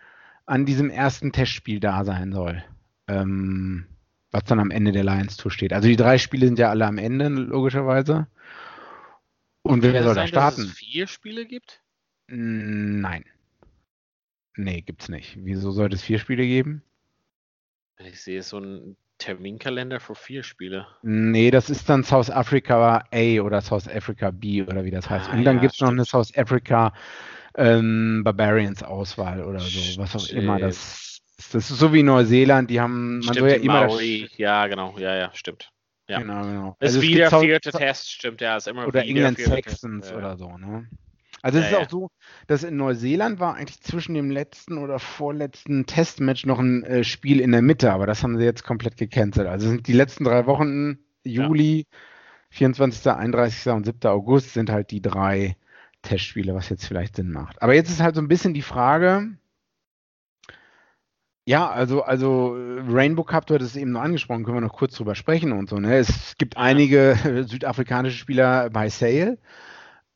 an 0.46 0.66
diesem 0.66 0.88
ersten 0.88 1.32
Testspiel 1.32 1.80
da 1.80 2.04
sein 2.04 2.32
soll. 2.32 2.62
Ähm, 3.08 3.86
was 4.30 4.44
dann 4.44 4.60
am 4.60 4.70
Ende 4.70 4.92
der 4.92 5.04
Lions 5.04 5.36
Tour 5.36 5.50
steht. 5.50 5.72
Also 5.72 5.88
die 5.88 5.96
drei 5.96 6.16
Spiele 6.18 6.46
sind 6.46 6.58
ja 6.58 6.70
alle 6.70 6.86
am 6.86 6.98
Ende, 6.98 7.28
logischerweise. 7.28 8.26
Und 9.62 9.82
wer 9.82 10.02
soll 10.02 10.14
da 10.14 10.26
starten? 10.26 10.62
Dass 10.62 10.70
es 10.70 10.78
vier 10.78 11.06
Spiele 11.06 11.46
gibt? 11.46 11.82
Nein. 12.28 13.24
Nee, 14.56 14.82
gibt's 14.82 15.08
nicht. 15.08 15.38
Wieso 15.42 15.70
sollte 15.70 15.96
es 15.96 16.02
vier 16.02 16.18
Spiele 16.18 16.44
geben? 16.44 16.82
Ich 17.98 18.20
sehe 18.20 18.42
so 18.42 18.58
einen 18.58 18.96
Terminkalender 19.18 20.00
für 20.00 20.14
vier 20.14 20.42
Spiele. 20.42 20.86
Nee, 21.02 21.50
das 21.50 21.70
ist 21.70 21.88
dann 21.88 22.04
South 22.04 22.30
Africa 22.30 23.04
A 23.10 23.40
oder 23.40 23.60
South 23.60 23.88
Africa 23.88 24.30
B 24.30 24.62
oder 24.62 24.84
wie 24.84 24.90
das 24.90 25.08
heißt. 25.08 25.30
Ah, 25.30 25.36
Und 25.36 25.44
dann 25.44 25.56
ja, 25.56 25.62
gibt 25.62 25.74
es 25.74 25.80
noch 25.80 25.90
eine 25.90 26.04
South 26.04 26.36
Africa 26.36 26.92
ähm, 27.56 28.22
Barbarians 28.24 28.82
Auswahl 28.82 29.42
oder 29.44 29.60
so, 29.60 30.00
was 30.00 30.16
auch 30.16 30.28
immer 30.28 30.58
das 30.58 31.12
das 31.50 31.70
ist 31.70 31.78
so 31.78 31.92
wie 31.92 32.02
Neuseeland, 32.02 32.70
die 32.70 32.80
haben, 32.80 33.14
man 33.16 33.22
stimmt, 33.22 33.38
soll 33.38 33.48
ja 33.50 33.56
immer. 33.56 33.86
Maori, 33.86 34.28
ja, 34.36 34.66
genau, 34.68 34.96
ja, 34.98 35.16
ja, 35.16 35.30
stimmt. 35.34 35.70
Ja. 36.08 36.18
Genau, 36.20 36.42
genau. 36.42 36.76
Also 36.78 37.00
ist 37.00 37.08
wieder 37.08 37.30
vierte 37.30 37.70
Test, 37.72 38.10
stimmt, 38.10 38.40
ja, 38.40 38.56
ist 38.56 38.68
immer 38.68 38.86
Oder 38.86 39.04
England 39.04 39.38
Saxons 39.38 40.06
Test, 40.06 40.16
oder 40.16 40.36
so, 40.36 40.56
ne? 40.56 40.88
Also 41.42 41.58
es 41.58 41.70
ja, 41.70 41.78
ist 41.78 41.86
auch 41.86 41.90
so, 41.90 42.10
dass 42.46 42.62
in 42.62 42.76
Neuseeland 42.76 43.40
war 43.40 43.56
eigentlich 43.56 43.80
zwischen 43.82 44.14
dem 44.14 44.30
letzten 44.30 44.78
oder 44.78 45.00
vorletzten 45.00 45.86
Testmatch 45.86 46.46
noch 46.46 46.60
ein 46.60 46.84
äh, 46.84 47.04
Spiel 47.04 47.40
in 47.40 47.50
der 47.50 47.62
Mitte, 47.62 47.92
aber 47.92 48.06
das 48.06 48.22
haben 48.22 48.38
sie 48.38 48.44
jetzt 48.44 48.62
komplett 48.62 48.96
gecancelt. 48.96 49.48
Also 49.48 49.68
sind 49.68 49.88
die 49.88 49.92
letzten 49.92 50.22
drei 50.24 50.46
Wochen, 50.46 50.98
Juli, 51.24 51.78
ja. 51.78 51.98
24., 52.50 53.10
31. 53.10 53.72
und 53.72 53.86
7. 53.86 53.98
August, 54.04 54.54
sind 54.54 54.70
halt 54.70 54.92
die 54.92 55.02
drei 55.02 55.56
Testspiele, 56.02 56.54
was 56.54 56.68
jetzt 56.68 56.86
vielleicht 56.86 57.16
Sinn 57.16 57.32
macht. 57.32 57.60
Aber 57.60 57.74
jetzt 57.74 57.90
ist 57.90 58.00
halt 58.00 58.14
so 58.14 58.20
ein 58.20 58.28
bisschen 58.28 58.54
die 58.54 58.62
Frage, 58.62 59.36
ja, 61.44 61.68
also, 61.68 62.02
also 62.02 62.56
Rainbow 62.88 63.24
Cup, 63.24 63.46
du 63.46 63.54
hattest 63.54 63.74
es 63.74 63.80
eben 63.80 63.90
noch 63.90 64.02
angesprochen, 64.02 64.44
können 64.44 64.58
wir 64.58 64.60
noch 64.60 64.76
kurz 64.76 64.94
drüber 64.94 65.16
sprechen 65.16 65.50
und 65.50 65.68
so. 65.68 65.76
Ne? 65.80 65.96
Es 65.96 66.36
gibt 66.38 66.56
einige 66.56 67.16
südafrikanische 67.48 68.16
Spieler 68.16 68.70
bei 68.70 68.88
Sale 68.88 69.38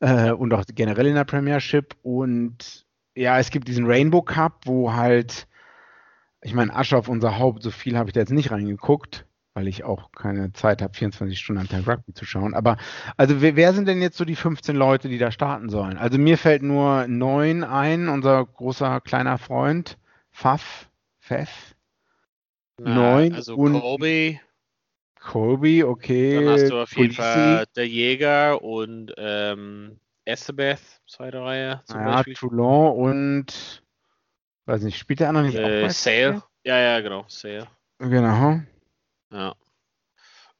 äh, 0.00 0.30
und 0.32 0.52
auch 0.52 0.64
generell 0.74 1.06
in 1.06 1.14
der 1.14 1.24
Premiership. 1.24 1.96
Und 2.02 2.86
ja, 3.14 3.38
es 3.38 3.50
gibt 3.50 3.68
diesen 3.68 3.86
Rainbow 3.86 4.22
Cup, 4.22 4.60
wo 4.64 4.92
halt, 4.92 5.46
ich 6.42 6.54
meine, 6.54 6.74
Asche 6.74 6.96
auf 6.96 7.08
unser 7.08 7.38
Haupt, 7.38 7.62
so 7.62 7.70
viel 7.70 7.96
habe 7.96 8.08
ich 8.08 8.12
da 8.12 8.20
jetzt 8.20 8.32
nicht 8.32 8.50
reingeguckt, 8.50 9.26
weil 9.54 9.68
ich 9.68 9.84
auch 9.84 10.12
keine 10.12 10.52
Zeit 10.52 10.82
habe, 10.82 10.94
24 10.94 11.38
Stunden 11.38 11.62
am 11.62 11.68
Tag 11.68 11.86
Rugby 11.86 12.12
zu 12.12 12.24
schauen. 12.24 12.54
Aber 12.54 12.76
also 13.16 13.40
wer, 13.40 13.56
wer, 13.56 13.72
sind 13.72 13.88
denn 13.88 14.02
jetzt 14.02 14.18
so 14.18 14.24
die 14.24 14.36
15 14.36 14.76
Leute, 14.76 15.08
die 15.08 15.18
da 15.18 15.30
starten 15.30 15.70
sollen? 15.70 15.96
Also 15.96 16.18
mir 16.18 16.36
fällt 16.36 16.62
nur 16.62 17.06
neun 17.08 17.64
ein, 17.64 18.08
unser 18.08 18.44
großer 18.44 19.00
kleiner 19.00 19.38
Freund, 19.38 19.98
Pfaff 20.30 20.90
Pfeff. 21.26 21.74
Neun. 22.78 23.34
Also 23.34 23.56
und 23.56 23.80
Colby. 23.80 24.40
Colby, 25.26 25.82
okay. 25.82 26.36
Dann 26.36 26.48
hast 26.48 26.70
du 26.70 26.80
auf 26.80 26.96
jeden 26.96 27.12
Fall 27.12 27.66
der 27.74 27.88
Jäger 27.88 28.62
und 28.62 29.12
ähm, 29.18 29.98
Estebeth, 30.24 30.80
zweite 31.06 31.40
Reihe. 31.40 31.82
Zum 31.84 32.00
ja, 32.00 32.16
Beispiel. 32.16 32.34
Toulon 32.34 32.96
und 32.96 33.82
weiß 34.66 34.82
nicht, 34.82 34.98
spielt 34.98 35.20
der 35.20 35.28
andere 35.28 35.46
nicht 35.46 35.58
äh, 35.58 35.84
auch 35.84 35.90
Sale. 35.90 36.42
Ja, 36.64 36.78
ja, 36.78 37.00
genau, 37.00 37.24
Sale. 37.28 37.66
Genau. 37.98 38.60
Ja. 39.32 39.54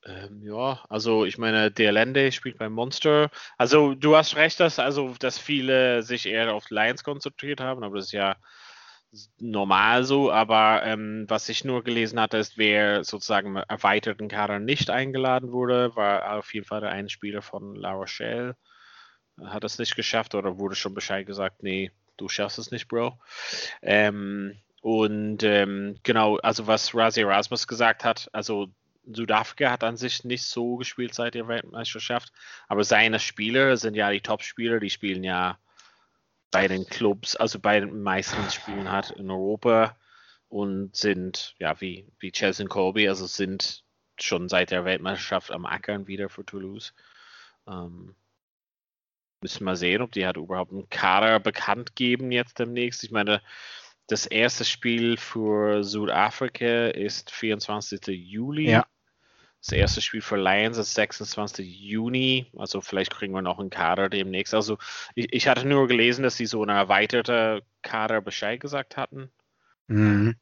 Ähm, 0.05 0.43
ja, 0.43 0.85
also 0.89 1.25
ich 1.25 1.39
meine, 1.39 1.71
der 1.71 1.93
Lende 1.93 2.31
spielt 2.33 2.59
beim 2.59 2.73
Monster. 2.73 3.31
Also 3.59 3.95
du 3.95 4.17
hast 4.17 4.37
recht, 4.37 4.59
dass 4.59 4.79
also 4.79 5.15
dass 5.19 5.39
viele 5.39 6.03
sich 6.03 6.27
eher 6.27 6.53
auf 6.53 6.71
Lions 6.71 7.05
konzentriert 7.05 7.61
haben, 7.61 7.85
aber 7.85 7.97
das 7.97 8.07
ist 8.07 8.13
ja 8.13 8.37
normal 9.39 10.05
so, 10.05 10.31
aber 10.31 10.83
ähm, 10.85 11.25
was 11.29 11.49
ich 11.49 11.65
nur 11.65 11.85
gelesen 11.85 12.21
hatte, 12.21 12.39
ist, 12.39 12.59
wer 12.59 13.05
sozusagen 13.05 13.49
im 13.49 13.57
erweiterten 13.57 14.29
Kader 14.29 14.59
nicht 14.59 14.91
eingeladen 14.91 15.53
wurde, 15.53 15.95
war 15.97 16.39
auf 16.39 16.53
jeden 16.55 16.67
Fall 16.67 16.81
der 16.81 16.91
eine 16.91 17.09
Spieler 17.09 17.43
von 17.43 17.75
La 17.75 17.93
Rochelle. 17.93 18.57
Hat 19.45 19.65
es 19.65 19.79
nicht 19.79 19.97
geschafft 19.97 20.35
oder 20.35 20.59
wurde 20.59 20.77
schon 20.77 20.95
Bescheid 20.95 21.27
gesagt, 21.27 21.63
nee, 21.63 21.91
du 22.17 22.29
schaffst 22.29 22.59
es 22.59 22.71
nicht, 22.71 22.89
Bro. 22.89 23.19
Ähm, 23.83 24.59
und 24.81 25.43
ähm, 25.43 25.99
genau, 26.03 26.37
also 26.39 26.67
was 26.67 26.95
Razi 26.95 27.21
Erasmus 27.21 27.67
gesagt 27.67 28.05
hat, 28.05 28.29
also 28.33 28.69
Südafrika 29.07 29.71
hat 29.71 29.85
an 29.85 29.97
sich 29.97 30.25
nicht 30.25 30.45
so 30.45 30.77
gespielt 30.77 31.15
seit 31.15 31.35
der 31.35 31.49
Weltmeisterschaft, 31.49 32.33
aber 32.69 32.85
seine 32.85 33.19
Spieler 33.19 33.77
sind 33.77 33.95
ja 33.95 34.11
die 34.11 34.21
Top-Spieler, 34.21 34.81
die 34.81 34.91
spielen 34.91 35.25
ja 35.25 35.59
bei 36.57 36.69
den 36.69 36.87
Clubs, 36.87 37.37
also 37.37 37.59
bei 37.59 37.81
den 37.81 38.03
meisten 38.03 38.51
Spielen 38.51 38.91
hat 38.91 39.11
in 39.11 39.31
Europa 39.31 39.95
und 40.49 40.97
sind, 40.97 41.55
ja, 41.59 41.79
wie, 41.83 42.11
wie 42.19 42.33
Chelsea 42.33 42.65
und 42.65 42.71
Colby, 42.71 43.11
also 43.11 43.27
sind 43.27 43.85
schon 44.19 44.49
seit 44.49 44.71
der 44.71 44.87
Weltmeisterschaft 44.87 45.51
am 45.51 45.67
Ackern 45.67 46.07
wieder 46.07 46.31
für 46.31 46.47
Toulouse. 46.47 46.95
Ähm, 47.69 48.15
müssen 49.43 49.65
wir 49.65 49.77
sehen, 49.77 50.01
ob 50.01 50.13
die 50.13 50.25
halt 50.25 50.39
überhaupt 50.39 50.73
einen 50.73 50.89
Kader 50.89 51.41
bekannt 51.41 51.95
geben 51.95 52.33
jetzt 52.33 52.59
demnächst. 52.59 53.05
Ich 53.05 53.11
meine, 53.11 53.43
das 54.07 54.25
erste 54.25 54.65
Spiel 54.65 55.19
für 55.19 55.85
Südafrika 55.85 56.87
ist 56.87 57.31
24. 57.33 58.07
Juli. 58.07 58.71
Ja. 58.71 58.87
Das 59.67 59.73
erste 59.73 60.01
Spiel 60.01 60.21
für 60.21 60.37
Lions 60.37 60.79
ist 60.79 60.95
26. 60.95 61.67
Juni. 61.81 62.53
Also 62.57 62.81
vielleicht 62.81 63.11
kriegen 63.11 63.35
wir 63.35 63.43
noch 63.43 63.59
einen 63.59 63.69
Kader 63.69 64.09
demnächst. 64.09 64.55
Also 64.55 64.79
ich, 65.17 65.33
ich 65.33 65.49
hatte 65.49 65.67
nur 65.67 65.89
gelesen, 65.89 66.23
dass 66.23 66.37
sie 66.37 66.47
so 66.47 66.63
eine 66.63 66.75
erweiterte 66.75 67.65
Kader 67.83 68.21
Bescheid 68.21 68.61
gesagt 68.61 68.97
hatten. 68.97 69.33
Mhm. 69.89 70.37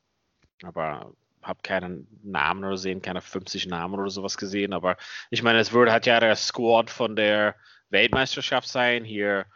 Aber 0.62 1.14
habe 1.42 1.62
keinen 1.62 2.06
Namen 2.22 2.66
oder 2.66 2.76
sehen, 2.76 3.00
keine 3.00 3.22
50 3.22 3.66
Namen 3.66 3.98
oder 3.98 4.10
sowas 4.10 4.36
gesehen. 4.36 4.74
Aber 4.74 4.98
ich 5.30 5.42
meine, 5.42 5.58
es 5.58 5.72
würde 5.72 5.90
halt 5.90 6.04
ja 6.04 6.20
der 6.20 6.36
Squad 6.36 6.90
von 6.90 7.16
der 7.16 7.54
Weltmeisterschaft 7.88 8.68
sein. 8.68 9.04
Hier, 9.04 9.46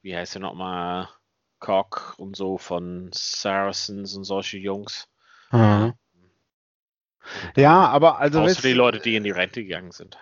wie 0.00 0.16
heißt 0.16 0.36
er 0.36 0.40
nochmal? 0.40 1.10
Cock 1.58 2.14
und 2.16 2.34
so 2.34 2.56
von 2.56 3.10
Saracens 3.12 4.16
und 4.16 4.24
solche 4.24 4.56
Jungs. 4.56 5.06
Mhm. 5.50 5.92
Ja, 7.56 7.86
aber 7.88 8.20
also. 8.20 8.40
Außer 8.40 8.62
die 8.62 8.72
Leute, 8.72 8.98
die 9.00 9.16
in 9.16 9.24
die 9.24 9.30
Rente 9.30 9.62
gegangen 9.62 9.92
sind. 9.92 10.18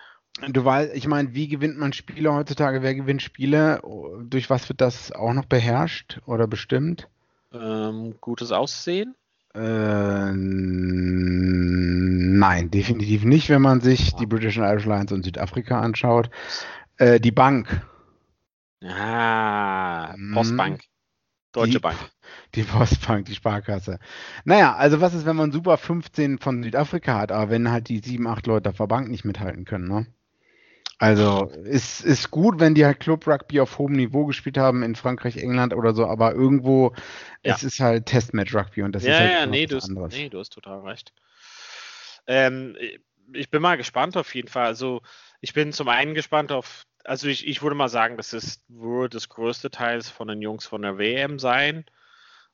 Du 0.47 0.63
weißt, 0.63 0.95
ich 0.95 1.07
meine, 1.07 1.33
wie 1.33 1.47
gewinnt 1.47 1.77
man 1.77 1.93
Spiele 1.93 2.33
heutzutage? 2.33 2.81
Wer 2.81 2.95
gewinnt 2.95 3.21
Spiele? 3.21 3.81
Durch 4.23 4.49
was 4.49 4.69
wird 4.69 4.81
das 4.81 5.11
auch 5.11 5.33
noch 5.33 5.45
beherrscht 5.45 6.19
oder 6.25 6.47
bestimmt? 6.47 7.09
Ähm, 7.53 8.15
gutes 8.21 8.51
Aussehen? 8.51 9.15
Äh, 9.53 10.31
nein, 12.41 12.71
definitiv 12.71 13.25
nicht, 13.25 13.49
wenn 13.49 13.61
man 13.61 13.81
sich 13.81 14.15
die 14.15 14.25
British 14.25 14.57
and 14.57 14.67
Irish 14.67 14.85
Lions 14.85 15.11
und 15.11 15.25
Südafrika 15.25 15.81
anschaut. 15.81 16.29
Äh, 16.97 17.19
die 17.19 17.31
Bank. 17.31 17.81
Ah, 18.83 20.15
Postbank. 20.33 20.81
Deutsche 21.51 21.73
die, 21.73 21.79
Bank. 21.79 21.97
Die 22.55 22.63
Postbank, 22.63 23.25
die 23.25 23.35
Sparkasse. 23.35 23.99
Naja, 24.45 24.75
also 24.75 25.01
was 25.01 25.13
ist, 25.13 25.25
wenn 25.25 25.35
man 25.35 25.51
Super 25.51 25.77
15 25.77 26.37
von 26.37 26.63
Südafrika 26.63 27.17
hat, 27.17 27.31
aber 27.31 27.49
wenn 27.49 27.71
halt 27.71 27.89
die 27.89 27.99
7, 27.99 28.25
8 28.27 28.47
Leute 28.47 28.69
auf 28.69 28.77
der 28.77 28.87
Bank 28.87 29.09
nicht 29.09 29.25
mithalten 29.25 29.65
können, 29.65 29.87
ne? 29.87 30.05
Also 30.97 31.45
ist, 31.63 32.01
ist 32.01 32.29
gut, 32.29 32.59
wenn 32.59 32.75
die 32.75 32.85
halt 32.85 32.99
Club 32.99 33.25
Rugby 33.25 33.59
auf 33.59 33.79
hohem 33.79 33.93
Niveau 33.93 34.25
gespielt 34.25 34.57
haben 34.57 34.83
in 34.83 34.95
Frankreich, 34.95 35.37
England 35.37 35.73
oder 35.73 35.95
so, 35.95 36.05
aber 36.05 36.33
irgendwo 36.33 36.93
ja. 37.43 37.55
es 37.55 37.63
ist 37.63 37.79
halt 37.79 38.05
Testmatch 38.05 38.53
Rugby 38.53 38.83
und 38.83 38.93
das 38.93 39.03
ja, 39.03 39.13
ist 39.13 39.19
halt 39.19 39.31
ja, 39.31 39.45
nee, 39.47 39.65
du 39.65 39.77
hast, 39.77 39.89
anderes. 39.89 40.13
Nee, 40.13 40.29
du 40.29 40.37
hast 40.37 40.51
total 40.51 40.81
recht. 40.81 41.11
Ähm, 42.27 42.77
ich 43.33 43.49
bin 43.49 43.63
mal 43.63 43.77
gespannt 43.77 44.15
auf 44.15 44.35
jeden 44.35 44.47
Fall. 44.47 44.67
Also 44.67 45.01
ich 45.39 45.53
bin 45.53 45.73
zum 45.73 45.87
einen 45.87 46.13
gespannt 46.13 46.51
auf 46.51 46.85
also 47.05 47.27
ich, 47.27 47.47
ich 47.47 47.61
würde 47.61 47.75
mal 47.75 47.89
sagen, 47.89 48.17
das 48.17 48.33
ist 48.33 48.63
wohl 48.67 49.09
das 49.09 49.29
größte 49.29 49.71
Teil 49.71 50.01
von 50.01 50.27
den 50.27 50.41
Jungs 50.41 50.65
von 50.65 50.81
der 50.81 50.97
WM 50.97 51.39
sein. 51.39 51.85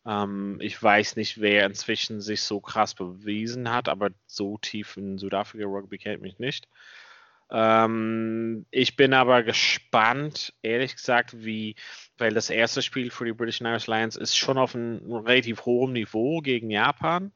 Ähm, 0.05 0.57
ich 0.61 0.81
weiß 0.81 1.15
nicht, 1.17 1.41
wer 1.41 1.65
inzwischen 1.65 2.21
sich 2.21 2.41
so 2.41 2.61
krass 2.61 2.95
bewiesen 2.95 3.71
hat, 3.71 3.89
aber 3.89 4.09
so 4.25 4.57
tief 4.57 4.97
in 4.97 5.17
Südafrika 5.17 5.65
Rugby 5.65 5.97
kennt 5.97 6.21
mich 6.21 6.39
nicht. 6.39 6.67
Ähm, 7.49 8.65
ich 8.71 8.95
bin 8.95 9.13
aber 9.13 9.43
gespannt, 9.43 10.53
ehrlich 10.61 10.95
gesagt, 10.95 11.45
wie, 11.45 11.75
weil 12.17 12.33
das 12.33 12.49
erste 12.49 12.81
Spiel 12.81 13.09
für 13.09 13.25
die 13.25 13.33
British 13.33 13.61
and 13.61 13.69
Irish 13.69 13.87
Lions 13.87 14.15
ist 14.15 14.37
schon 14.37 14.57
auf 14.57 14.75
einem 14.75 15.11
relativ 15.13 15.65
hohem 15.65 15.93
Niveau 15.93 16.41
gegen 16.41 16.69
Japan. 16.69 17.31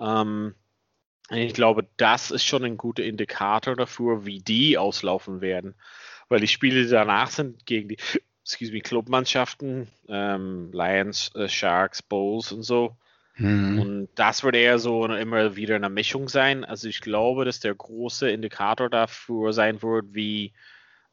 Ähm, 0.00 0.54
ich 1.30 1.52
glaube, 1.52 1.86
das 1.98 2.30
ist 2.30 2.44
schon 2.44 2.64
ein 2.64 2.78
guter 2.78 3.04
Indikator 3.04 3.76
dafür, 3.76 4.24
wie 4.24 4.38
die 4.40 4.78
auslaufen 4.78 5.42
werden 5.42 5.74
weil 6.28 6.40
die 6.40 6.48
Spiele 6.48 6.86
danach 6.86 7.30
sind 7.30 7.66
gegen 7.66 7.88
die 7.88 7.98
excuse 8.48 8.72
me, 8.72 8.80
Clubmannschaften, 8.80 9.88
ähm, 10.08 10.70
Lions, 10.72 11.30
äh, 11.34 11.48
Sharks, 11.48 12.02
Bulls 12.02 12.50
und 12.50 12.62
so. 12.62 12.96
Mhm. 13.36 13.78
Und 13.78 14.08
das 14.14 14.42
wird 14.42 14.56
eher 14.56 14.78
so 14.78 15.04
immer 15.06 15.54
wieder 15.54 15.76
eine 15.76 15.90
Mischung 15.90 16.28
sein. 16.28 16.64
Also 16.64 16.88
ich 16.88 17.00
glaube, 17.00 17.44
dass 17.44 17.60
der 17.60 17.74
große 17.74 18.30
Indikator 18.30 18.88
dafür 18.88 19.52
sein 19.52 19.82
wird, 19.82 20.06
wie 20.14 20.54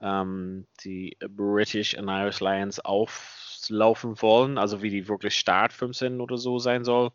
ähm, 0.02 0.66
die 0.84 1.18
British 1.28 1.98
and 1.98 2.10
Irish 2.10 2.40
Lions 2.40 2.80
auflaufen 2.80 4.22
wollen, 4.22 4.58
also 4.58 4.82
wie 4.82 4.90
die 4.90 5.08
wirklich 5.08 5.36
Startfilm 5.36 5.94
sind 5.94 6.22
oder 6.22 6.38
so 6.38 6.58
sein 6.58 6.86
soll, 6.86 7.12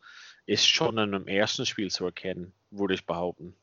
ist 0.47 0.69
schon 0.69 0.99
in 0.99 1.15
einem 1.15 1.29
ersten 1.29 1.65
Spiel 1.65 1.91
zu 1.91 2.05
erkennen, 2.05 2.53
würde 2.71 2.95
ich 2.95 3.07
behaupten. 3.07 3.55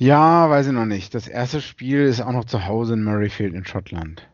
Ja, 0.00 0.48
weiß 0.48 0.68
ich 0.68 0.72
noch 0.72 0.86
nicht. 0.86 1.14
Das 1.14 1.28
erste 1.28 1.60
Spiel 1.60 2.06
ist 2.06 2.22
auch 2.22 2.32
noch 2.32 2.46
zu 2.46 2.64
Hause 2.64 2.94
in 2.94 3.04
Murrayfield 3.04 3.52
in 3.52 3.66
Schottland. 3.66 4.26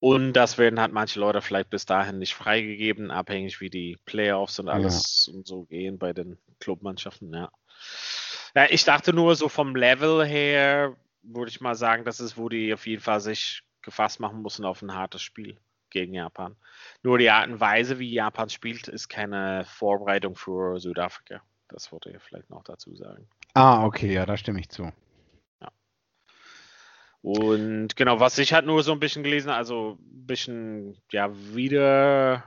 Und 0.00 0.32
das 0.32 0.56
werden 0.56 0.80
halt 0.80 0.94
manche 0.94 1.20
Leute 1.20 1.42
vielleicht 1.42 1.68
bis 1.68 1.84
dahin 1.84 2.18
nicht 2.18 2.34
freigegeben, 2.34 3.10
abhängig 3.10 3.60
wie 3.60 3.68
die 3.68 3.98
Playoffs 4.06 4.58
und 4.58 4.70
alles 4.70 5.26
ja. 5.26 5.34
und 5.34 5.46
so 5.46 5.64
gehen 5.64 5.98
bei 5.98 6.14
den 6.14 6.38
Clubmannschaften, 6.58 7.34
ja. 7.34 7.50
ja. 8.54 8.66
Ich 8.70 8.84
dachte 8.84 9.12
nur 9.12 9.36
so 9.36 9.50
vom 9.50 9.76
Level 9.76 10.24
her, 10.24 10.96
würde 11.20 11.50
ich 11.50 11.60
mal 11.60 11.74
sagen, 11.74 12.04
das 12.04 12.18
ist, 12.20 12.38
wo 12.38 12.48
die 12.48 12.72
auf 12.72 12.86
jeden 12.86 13.02
Fall 13.02 13.20
sich 13.20 13.62
gefasst 13.82 14.20
machen 14.20 14.40
müssen 14.40 14.64
auf 14.64 14.80
ein 14.80 14.94
hartes 14.94 15.20
Spiel 15.20 15.58
gegen 15.90 16.14
Japan. 16.14 16.56
Nur 17.02 17.18
die 17.18 17.28
Art 17.28 17.48
und 17.48 17.60
Weise, 17.60 17.98
wie 17.98 18.10
Japan 18.10 18.48
spielt, 18.48 18.88
ist 18.88 19.10
keine 19.10 19.66
Vorbereitung 19.66 20.34
für 20.34 20.80
Südafrika. 20.80 21.42
Das 21.68 21.92
wollte 21.92 22.08
ich 22.08 22.22
vielleicht 22.22 22.48
noch 22.48 22.64
dazu 22.64 22.96
sagen. 22.96 23.28
Ah, 23.56 23.86
okay, 23.86 24.12
ja, 24.12 24.26
da 24.26 24.36
stimme 24.36 24.60
ich 24.60 24.68
zu. 24.68 24.92
Ja. 25.62 25.72
Und 27.22 27.96
genau, 27.96 28.20
was 28.20 28.36
ich 28.36 28.52
halt 28.52 28.66
nur 28.66 28.82
so 28.82 28.92
ein 28.92 29.00
bisschen 29.00 29.22
gelesen 29.22 29.48
habe, 29.48 29.56
also 29.56 29.96
ein 29.98 30.26
bisschen, 30.26 31.00
ja, 31.10 31.30
wieder 31.54 32.44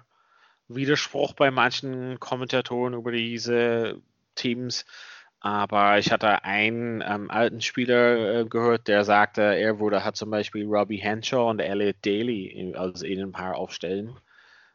Widerspruch 0.68 1.34
bei 1.34 1.50
manchen 1.50 2.20
Kommentatoren 2.20 2.94
über 2.94 3.12
diese 3.12 4.00
Teams. 4.36 4.86
Aber 5.40 5.98
ich 5.98 6.12
hatte 6.12 6.44
einen 6.44 7.02
ähm, 7.02 7.32
alten 7.32 7.62
Spieler 7.62 8.42
äh, 8.42 8.46
gehört, 8.46 8.88
der 8.88 9.04
sagte, 9.04 9.42
er 9.42 9.80
würde 9.80 10.04
hat 10.04 10.16
zum 10.16 10.30
Beispiel 10.30 10.68
Robbie 10.68 10.98
Henshaw 10.98 11.50
und 11.50 11.60
Elliot 11.60 12.06
Daly 12.06 12.76
als 12.76 13.02
Innenpaar 13.02 13.56
aufstellen, 13.56 14.16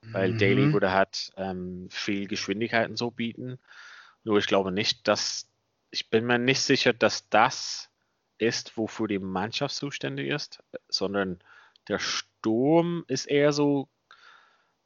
weil 0.03 0.33
mhm. 0.33 0.38
Daly 0.38 0.73
würde 0.73 0.90
halt 0.90 1.33
ähm, 1.37 1.87
viel 1.90 2.27
Geschwindigkeiten 2.27 2.97
so 2.97 3.12
bieten. 3.12 3.61
Nur 4.25 4.38
ich 4.38 4.49
glaube 4.49 4.73
nicht, 4.73 5.07
dass 5.07 5.53
ich 5.94 6.11
bin 6.11 6.26
mir 6.26 6.38
nicht 6.40 6.61
sicher, 6.61 6.92
dass 6.92 7.28
das 7.28 7.88
ist, 8.38 8.76
wofür 8.76 9.07
die 9.07 9.20
Mannschaft 9.20 9.76
zuständig 9.76 10.28
ist, 10.28 10.61
sondern 10.88 11.38
der 11.87 12.00
Sturm 12.00 13.04
ist 13.07 13.26
eher 13.26 13.52
so 13.52 13.88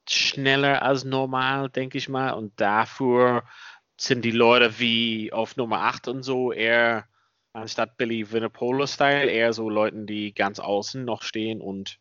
schneller 0.06 0.82
als 0.82 1.04
normal, 1.04 1.70
denke 1.70 1.96
ich 1.96 2.10
mal. 2.10 2.32
Und 2.32 2.60
dafür 2.60 3.44
sind 3.96 4.22
die 4.26 4.32
Leute 4.32 4.78
wie 4.78 5.32
auf 5.32 5.56
Nummer 5.56 5.80
8 5.84 6.08
und 6.08 6.22
so 6.24 6.52
eher 6.52 7.08
anstatt 7.54 7.96
Billy 7.96 8.30
Vinapolo-Style 8.30 9.30
eher 9.30 9.54
so 9.54 9.70
Leuten, 9.70 10.06
die 10.06 10.34
ganz 10.34 10.60
außen 10.60 11.06
noch 11.06 11.22
stehen 11.22 11.62
und 11.62 11.98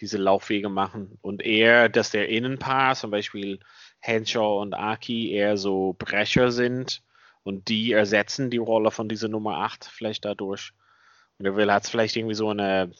diese 0.00 0.18
Laufwege 0.18 0.68
machen. 0.68 1.18
Und 1.22 1.40
eher, 1.42 1.88
dass 1.88 2.10
der 2.10 2.28
Innenpaar, 2.28 2.96
zum 2.96 3.10
Beispiel 3.10 3.60
Henshaw 4.00 4.60
und 4.60 4.74
Aki, 4.74 5.32
eher 5.32 5.56
so 5.56 5.96
Brecher 5.98 6.52
sind 6.52 7.02
und 7.46 7.68
die 7.68 7.92
ersetzen 7.92 8.50
die 8.50 8.56
Rolle 8.56 8.90
von 8.90 9.08
dieser 9.08 9.28
Nummer 9.28 9.58
8 9.58 9.84
vielleicht 9.84 10.24
dadurch. 10.24 10.72
Und 11.38 11.46
er 11.46 11.54
will 11.54 11.70
halt 11.70 11.86
vielleicht 11.86 12.16
irgendwie 12.16 12.34
so 12.34 12.50
eine 12.50 12.90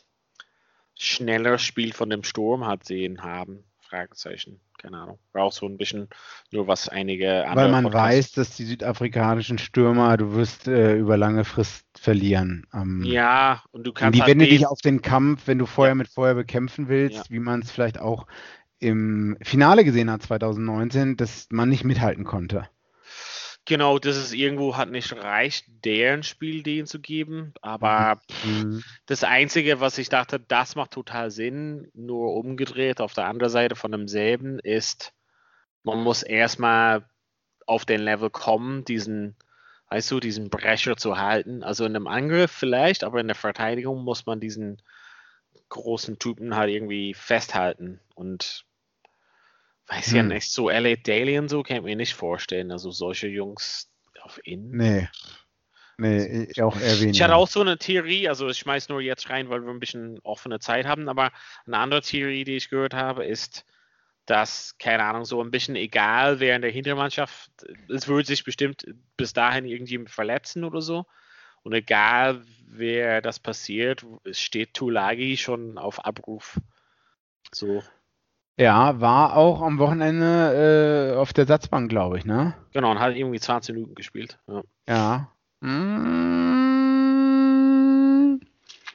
schneller 0.94 1.58
Spiel 1.58 1.92
von 1.92 2.10
dem 2.10 2.22
Sturm 2.22 2.64
hat 2.64 2.84
sehen 2.84 3.24
haben. 3.24 3.64
Fragezeichen. 3.80 4.60
Keine 4.78 4.98
Ahnung. 4.98 5.18
War 5.32 5.42
auch 5.42 5.52
so 5.52 5.66
ein 5.66 5.76
bisschen 5.76 6.08
nur 6.52 6.68
was 6.68 6.88
einige 6.88 7.44
andere. 7.44 7.56
Weil 7.56 7.72
man 7.72 7.84
Podcasts 7.84 8.08
weiß, 8.08 8.32
dass 8.32 8.56
die 8.56 8.66
südafrikanischen 8.66 9.58
Stürmer, 9.58 10.16
du 10.16 10.34
wirst 10.34 10.68
äh, 10.68 10.94
über 10.94 11.16
lange 11.16 11.44
Frist 11.44 11.84
verlieren. 11.98 12.68
Ähm, 12.72 13.02
ja, 13.02 13.64
und 13.72 13.84
du 13.84 13.92
kannst. 13.92 14.14
Die 14.14 14.22
halt 14.22 14.30
wende 14.30 14.46
dich 14.46 14.64
auf 14.64 14.80
den 14.80 15.02
Kampf, 15.02 15.48
wenn 15.48 15.58
du 15.58 15.66
Feuer 15.66 15.96
mit 15.96 16.06
Feuer 16.06 16.34
bekämpfen 16.34 16.86
willst, 16.86 17.16
ja. 17.16 17.24
wie 17.30 17.40
man 17.40 17.62
es 17.62 17.72
vielleicht 17.72 17.98
auch 17.98 18.28
im 18.78 19.36
Finale 19.42 19.82
gesehen 19.82 20.08
hat 20.08 20.22
2019, 20.22 21.16
dass 21.16 21.48
man 21.50 21.68
nicht 21.68 21.82
mithalten 21.82 22.22
konnte. 22.22 22.68
Genau, 23.66 23.98
das 23.98 24.16
ist 24.16 24.32
irgendwo 24.32 24.76
hat 24.76 24.90
nicht 24.90 25.12
reicht, 25.12 25.64
deren 25.84 26.22
Spielideen 26.22 26.86
zu 26.86 27.00
geben. 27.00 27.52
Aber 27.62 28.20
mhm. 28.44 28.84
das 29.06 29.24
Einzige, 29.24 29.80
was 29.80 29.98
ich 29.98 30.08
dachte, 30.08 30.38
das 30.38 30.76
macht 30.76 30.92
total 30.92 31.32
Sinn, 31.32 31.90
nur 31.92 32.34
umgedreht 32.34 33.00
auf 33.00 33.12
der 33.12 33.26
anderen 33.26 33.50
Seite 33.50 33.74
von 33.74 33.90
demselben, 33.90 34.60
ist, 34.60 35.12
man 35.82 36.00
muss 36.00 36.22
erstmal 36.22 37.08
auf 37.66 37.84
den 37.84 38.00
Level 38.02 38.30
kommen, 38.30 38.84
diesen, 38.84 39.34
weißt 39.90 40.12
du, 40.12 40.20
diesen 40.20 40.48
Brecher 40.48 40.96
zu 40.96 41.18
halten. 41.18 41.64
Also 41.64 41.84
in 41.84 41.96
einem 41.96 42.06
Angriff 42.06 42.52
vielleicht, 42.52 43.02
aber 43.02 43.20
in 43.20 43.26
der 43.26 43.34
Verteidigung 43.34 44.04
muss 44.04 44.26
man 44.26 44.38
diesen 44.38 44.80
großen 45.70 46.20
Typen 46.20 46.54
halt 46.54 46.70
irgendwie 46.70 47.14
festhalten. 47.14 47.98
Und 48.14 48.65
Weiß 49.88 50.08
hm. 50.08 50.16
ja 50.16 50.22
nicht, 50.22 50.50
so 50.50 50.68
LA 50.68 50.96
Daily 50.96 51.38
und 51.38 51.48
so 51.48 51.62
kann 51.62 51.78
ich 51.78 51.82
mir 51.82 51.96
nicht 51.96 52.14
vorstellen. 52.14 52.72
Also 52.72 52.90
solche 52.90 53.28
Jungs 53.28 53.90
auf 54.22 54.40
Innen. 54.44 54.76
Nee. 54.76 55.08
Nee, 55.98 56.50
auch 56.60 56.78
eher 56.78 57.00
weniger. 57.00 57.10
Ich 57.10 57.22
hatte 57.22 57.36
auch 57.36 57.48
so 57.48 57.62
eine 57.62 57.78
Theorie, 57.78 58.28
also 58.28 58.48
ich 58.48 58.58
schmeiß 58.58 58.90
nur 58.90 59.00
jetzt 59.00 59.30
rein, 59.30 59.48
weil 59.48 59.62
wir 59.62 59.70
ein 59.70 59.80
bisschen 59.80 60.18
offene 60.20 60.58
Zeit 60.60 60.84
haben, 60.86 61.08
aber 61.08 61.32
eine 61.66 61.78
andere 61.78 62.02
Theorie, 62.02 62.44
die 62.44 62.56
ich 62.56 62.68
gehört 62.68 62.92
habe, 62.92 63.24
ist, 63.24 63.64
dass, 64.26 64.76
keine 64.78 65.04
Ahnung, 65.04 65.24
so 65.24 65.42
ein 65.42 65.50
bisschen 65.50 65.74
egal, 65.76 66.38
wer 66.38 66.56
in 66.56 66.62
der 66.62 66.70
Hintermannschaft, 66.70 67.50
es 67.88 68.08
würde 68.08 68.26
sich 68.26 68.44
bestimmt 68.44 68.84
bis 69.16 69.32
dahin 69.32 69.64
irgendjemand 69.64 70.10
verletzen 70.10 70.64
oder 70.64 70.82
so. 70.82 71.06
Und 71.62 71.72
egal, 71.72 72.44
wer 72.66 73.22
das 73.22 73.40
passiert, 73.40 74.04
steht 74.32 74.74
Tulagi 74.74 75.36
schon 75.36 75.78
auf 75.78 76.04
Abruf. 76.04 76.60
So. 77.52 77.82
Ja, 78.58 79.00
war 79.00 79.36
auch 79.36 79.60
am 79.60 79.78
Wochenende 79.78 81.12
äh, 81.12 81.16
auf 81.16 81.34
der 81.34 81.46
Satzbank, 81.46 81.90
glaube 81.90 82.18
ich, 82.18 82.24
ne? 82.24 82.54
Genau, 82.72 82.90
und 82.90 83.00
hat 83.00 83.14
irgendwie 83.14 83.38
20 83.38 83.74
Minuten 83.74 83.94
gespielt. 83.94 84.38
Ja. 84.48 84.62
ja. 84.88 85.30
Mmh. 85.60 86.36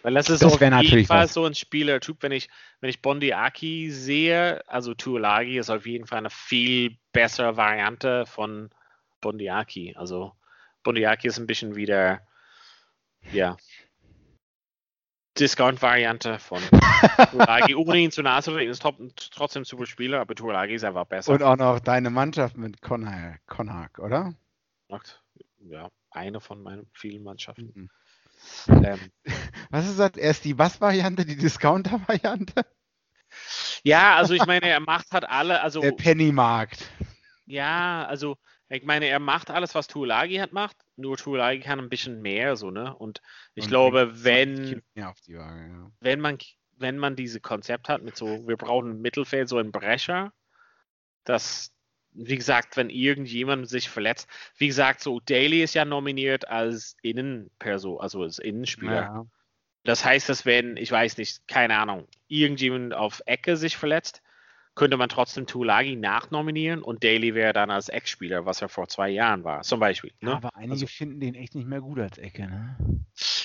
Weil 0.03 0.13
das 0.15 0.29
ist 0.29 0.41
das 0.41 0.53
auf 0.53 0.61
jeden 0.61 1.05
Fall 1.05 1.25
was. 1.25 1.33
so 1.33 1.45
ein 1.45 1.53
Spielertyp, 1.53 2.17
wenn 2.21 2.31
ich, 2.31 2.49
wenn 2.79 2.89
ich 2.89 3.03
Bondi 3.03 3.33
Aki 3.33 3.91
sehe, 3.91 4.67
also 4.67 4.95
Tuolagi 4.95 5.59
ist 5.59 5.69
auf 5.69 5.85
jeden 5.85 6.07
Fall 6.07 6.17
eine 6.19 6.31
viel 6.31 6.97
bessere 7.11 7.55
Variante 7.55 8.25
von 8.25 8.71
Bondi 9.21 9.49
Aki. 9.49 9.95
Also 9.95 10.33
Bondi 10.83 11.05
Aki 11.05 11.27
ist 11.27 11.37
ein 11.37 11.45
bisschen 11.45 11.75
wieder, 11.75 12.21
ja, 13.31 13.57
Discount-Variante 15.39 16.39
von 16.39 16.61
Tuolagi, 17.31 17.75
ohne 17.75 17.99
ihn 17.99 18.11
zu 18.11 18.21
nahe 18.21 18.43
zu 18.43 18.51
reden, 18.51 18.71
ist 18.71 18.83
trotzdem 19.31 19.65
super 19.65 19.85
Spieler, 19.85 20.19
aber 20.19 20.35
Tuolagi 20.35 20.73
ist 20.73 20.83
einfach 20.83 21.05
besser. 21.05 21.33
Und 21.33 21.43
auch 21.43 21.57
noch 21.57 21.79
deine 21.79 22.09
Mannschaft 22.09 22.57
mit 22.57 22.81
Konhag, 22.81 23.99
oder? 23.99 24.33
Ja, 25.59 25.89
eine 26.11 26.41
von 26.41 26.61
meinen 26.61 26.89
vielen 26.93 27.23
Mannschaften. 27.23 27.71
Mhm. 27.73 27.89
Ähm, 28.83 28.99
was 29.69 29.87
ist 29.87 29.99
das? 29.99 30.17
Erst 30.17 30.45
die 30.45 30.57
Was-Variante, 30.57 31.25
die 31.25 31.37
Discounter-Variante? 31.37 32.65
Ja, 33.83 34.17
also 34.17 34.33
ich 34.33 34.45
meine, 34.45 34.67
er 34.67 34.79
macht 34.81 35.11
halt 35.11 35.23
alle, 35.23 35.61
also. 35.61 35.79
Der 35.79 35.93
Pennymarkt. 35.93 36.89
Ja, 37.45 38.05
also 38.05 38.37
ich 38.71 38.83
meine, 38.83 39.07
er 39.07 39.19
macht 39.19 39.51
alles, 39.51 39.75
was 39.75 39.87
Tuolagi 39.87 40.37
hat 40.37 40.53
macht, 40.53 40.77
nur 40.95 41.17
Tuolagi 41.17 41.59
kann 41.59 41.79
ein 41.79 41.89
bisschen 41.89 42.21
mehr, 42.21 42.55
so, 42.55 42.71
ne? 42.71 42.95
Und 42.95 43.21
ich 43.53 43.65
Und 43.65 43.69
glaube, 43.69 44.23
wenn, 44.23 44.81
Waage, 44.95 45.21
ja. 45.27 45.91
wenn 45.99 46.21
man, 46.21 46.37
wenn 46.77 46.97
man 46.97 47.15
diese 47.17 47.41
Konzept 47.41 47.89
hat 47.89 48.01
mit 48.01 48.15
so, 48.15 48.47
wir 48.47 48.55
brauchen 48.55 48.91
im 48.91 49.01
Mittelfeld 49.01 49.49
so 49.49 49.57
einen 49.57 49.73
Brecher, 49.73 50.31
das, 51.25 51.73
wie 52.13 52.37
gesagt, 52.37 52.77
wenn 52.77 52.89
irgendjemand 52.89 53.67
sich 53.67 53.89
verletzt, 53.89 54.29
wie 54.57 54.67
gesagt, 54.67 55.01
so 55.01 55.19
Daly 55.19 55.63
ist 55.63 55.75
ja 55.75 55.83
nominiert 55.83 56.47
als 56.47 56.95
Innenperson, 57.01 57.99
also 57.99 58.23
als 58.23 58.39
Innenspieler. 58.39 59.01
Ja. 59.01 59.25
Das 59.83 60.05
heißt, 60.05 60.29
dass 60.29 60.45
wenn, 60.45 60.77
ich 60.77 60.91
weiß 60.91 61.17
nicht, 61.17 61.47
keine 61.47 61.77
Ahnung, 61.77 62.07
irgendjemand 62.27 62.93
auf 62.93 63.21
Ecke 63.25 63.57
sich 63.57 63.75
verletzt, 63.75 64.21
könnte 64.75 64.97
man 64.97 65.09
trotzdem 65.09 65.47
Tulagi 65.47 65.95
nachnominieren 65.95 66.81
und 66.81 67.03
Daly 67.03 67.35
wäre 67.35 67.53
dann 67.53 67.71
als 67.71 67.89
Ex-Spieler, 67.89 68.45
was 68.45 68.61
er 68.61 68.69
vor 68.69 68.87
zwei 68.87 69.09
Jahren 69.09 69.43
war, 69.43 69.61
zum 69.63 69.79
Beispiel. 69.79 70.11
Ne? 70.21 70.31
Ja, 70.31 70.37
aber 70.37 70.55
einige 70.55 70.73
also, 70.73 70.87
finden 70.87 71.19
den 71.19 71.35
echt 71.35 71.55
nicht 71.55 71.67
mehr 71.67 71.81
gut 71.81 71.99
als 71.99 72.17
Ecke, 72.17 72.47
ne? 72.47 72.77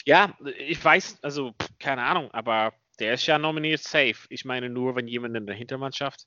Ja, 0.04 0.36
ich 0.58 0.82
weiß, 0.82 1.18
also 1.22 1.54
keine 1.80 2.04
Ahnung, 2.04 2.30
aber 2.30 2.72
der 3.00 3.14
ist 3.14 3.26
ja 3.26 3.38
nominiert 3.38 3.80
safe. 3.80 4.26
Ich 4.28 4.44
meine 4.44 4.70
nur, 4.70 4.94
wenn 4.94 5.08
jemand 5.08 5.36
in 5.36 5.46
der 5.46 5.56
Hintermannschaft, 5.56 6.26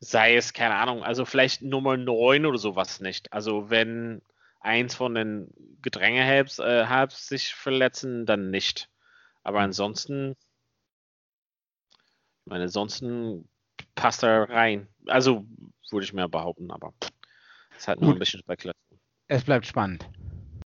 sei 0.00 0.36
es, 0.36 0.52
keine 0.52 0.74
Ahnung, 0.74 1.02
also 1.02 1.24
vielleicht 1.24 1.62
Nummer 1.62 1.96
9 1.96 2.44
oder 2.44 2.58
sowas 2.58 3.00
nicht. 3.00 3.32
Also 3.32 3.70
wenn 3.70 4.20
eins 4.60 4.94
von 4.94 5.14
den 5.14 5.48
Gedrängehelps 5.80 6.58
äh, 6.58 7.06
sich 7.10 7.54
verletzen, 7.54 8.26
dann 8.26 8.50
nicht. 8.50 8.90
Aber 9.42 9.60
ansonsten, 9.60 10.36
ich 12.44 12.46
meine, 12.46 12.64
ansonsten 12.64 13.48
passt 14.02 14.22
da 14.22 14.44
rein. 14.44 14.88
Also 15.06 15.44
würde 15.90 16.04
ich 16.04 16.12
mir 16.12 16.28
behaupten, 16.28 16.70
aber 16.70 16.92
es 17.78 17.86
halt 17.86 18.00
nur 18.00 18.12
ein 18.12 18.18
bisschen 18.18 18.40
Spekulation. 18.40 18.98
Es 19.28 19.44
bleibt 19.44 19.66
spannend. 19.66 20.08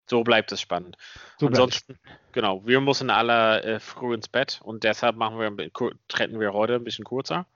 So 0.08 0.22
bleibt 0.22 0.52
es 0.52 0.60
spannend. 0.60 0.96
So 1.38 1.48
Ansonsten, 1.48 1.98
genau, 2.32 2.64
wir 2.66 2.80
müssen 2.80 3.10
alle 3.10 3.62
äh, 3.62 3.80
früh 3.80 4.14
ins 4.14 4.28
Bett 4.28 4.60
und 4.62 4.84
deshalb 4.84 5.16
machen 5.16 5.38
wir, 5.38 5.70
treten 6.08 6.40
wir 6.40 6.52
heute 6.52 6.76
ein 6.76 6.84
bisschen 6.84 7.04
kurzer. 7.04 7.46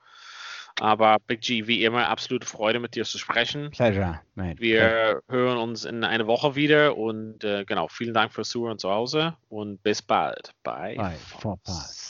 Aber 0.78 1.18
Big 1.26 1.40
G, 1.40 1.66
wie 1.66 1.84
immer, 1.84 2.08
absolute 2.08 2.46
Freude 2.46 2.80
mit 2.80 2.94
dir 2.94 3.04
zu 3.04 3.18
sprechen. 3.18 3.70
Pleasure, 3.70 4.20
mate. 4.34 4.58
Wir 4.60 5.22
hören 5.28 5.58
uns 5.58 5.84
in 5.84 6.04
einer 6.04 6.26
Woche 6.26 6.54
wieder 6.54 6.96
und 6.96 7.42
äh, 7.44 7.64
genau, 7.64 7.88
vielen 7.88 8.14
Dank 8.14 8.32
fürs 8.32 8.50
Zuhören 8.50 8.78
zu 8.78 8.90
Hause 8.90 9.36
und 9.48 9.82
bis 9.82 10.02
bald 10.02 10.52
bei, 10.62 10.94
bei 10.96 11.14
Vorpass. 11.16 12.09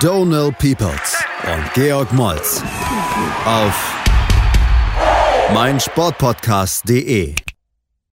Donal 0.00 0.52
Peoples 0.52 1.16
und 1.44 1.74
Georg 1.74 2.12
Moltz 2.12 2.62
auf 3.44 3.74
meinsportpodcast.de. 5.52 7.47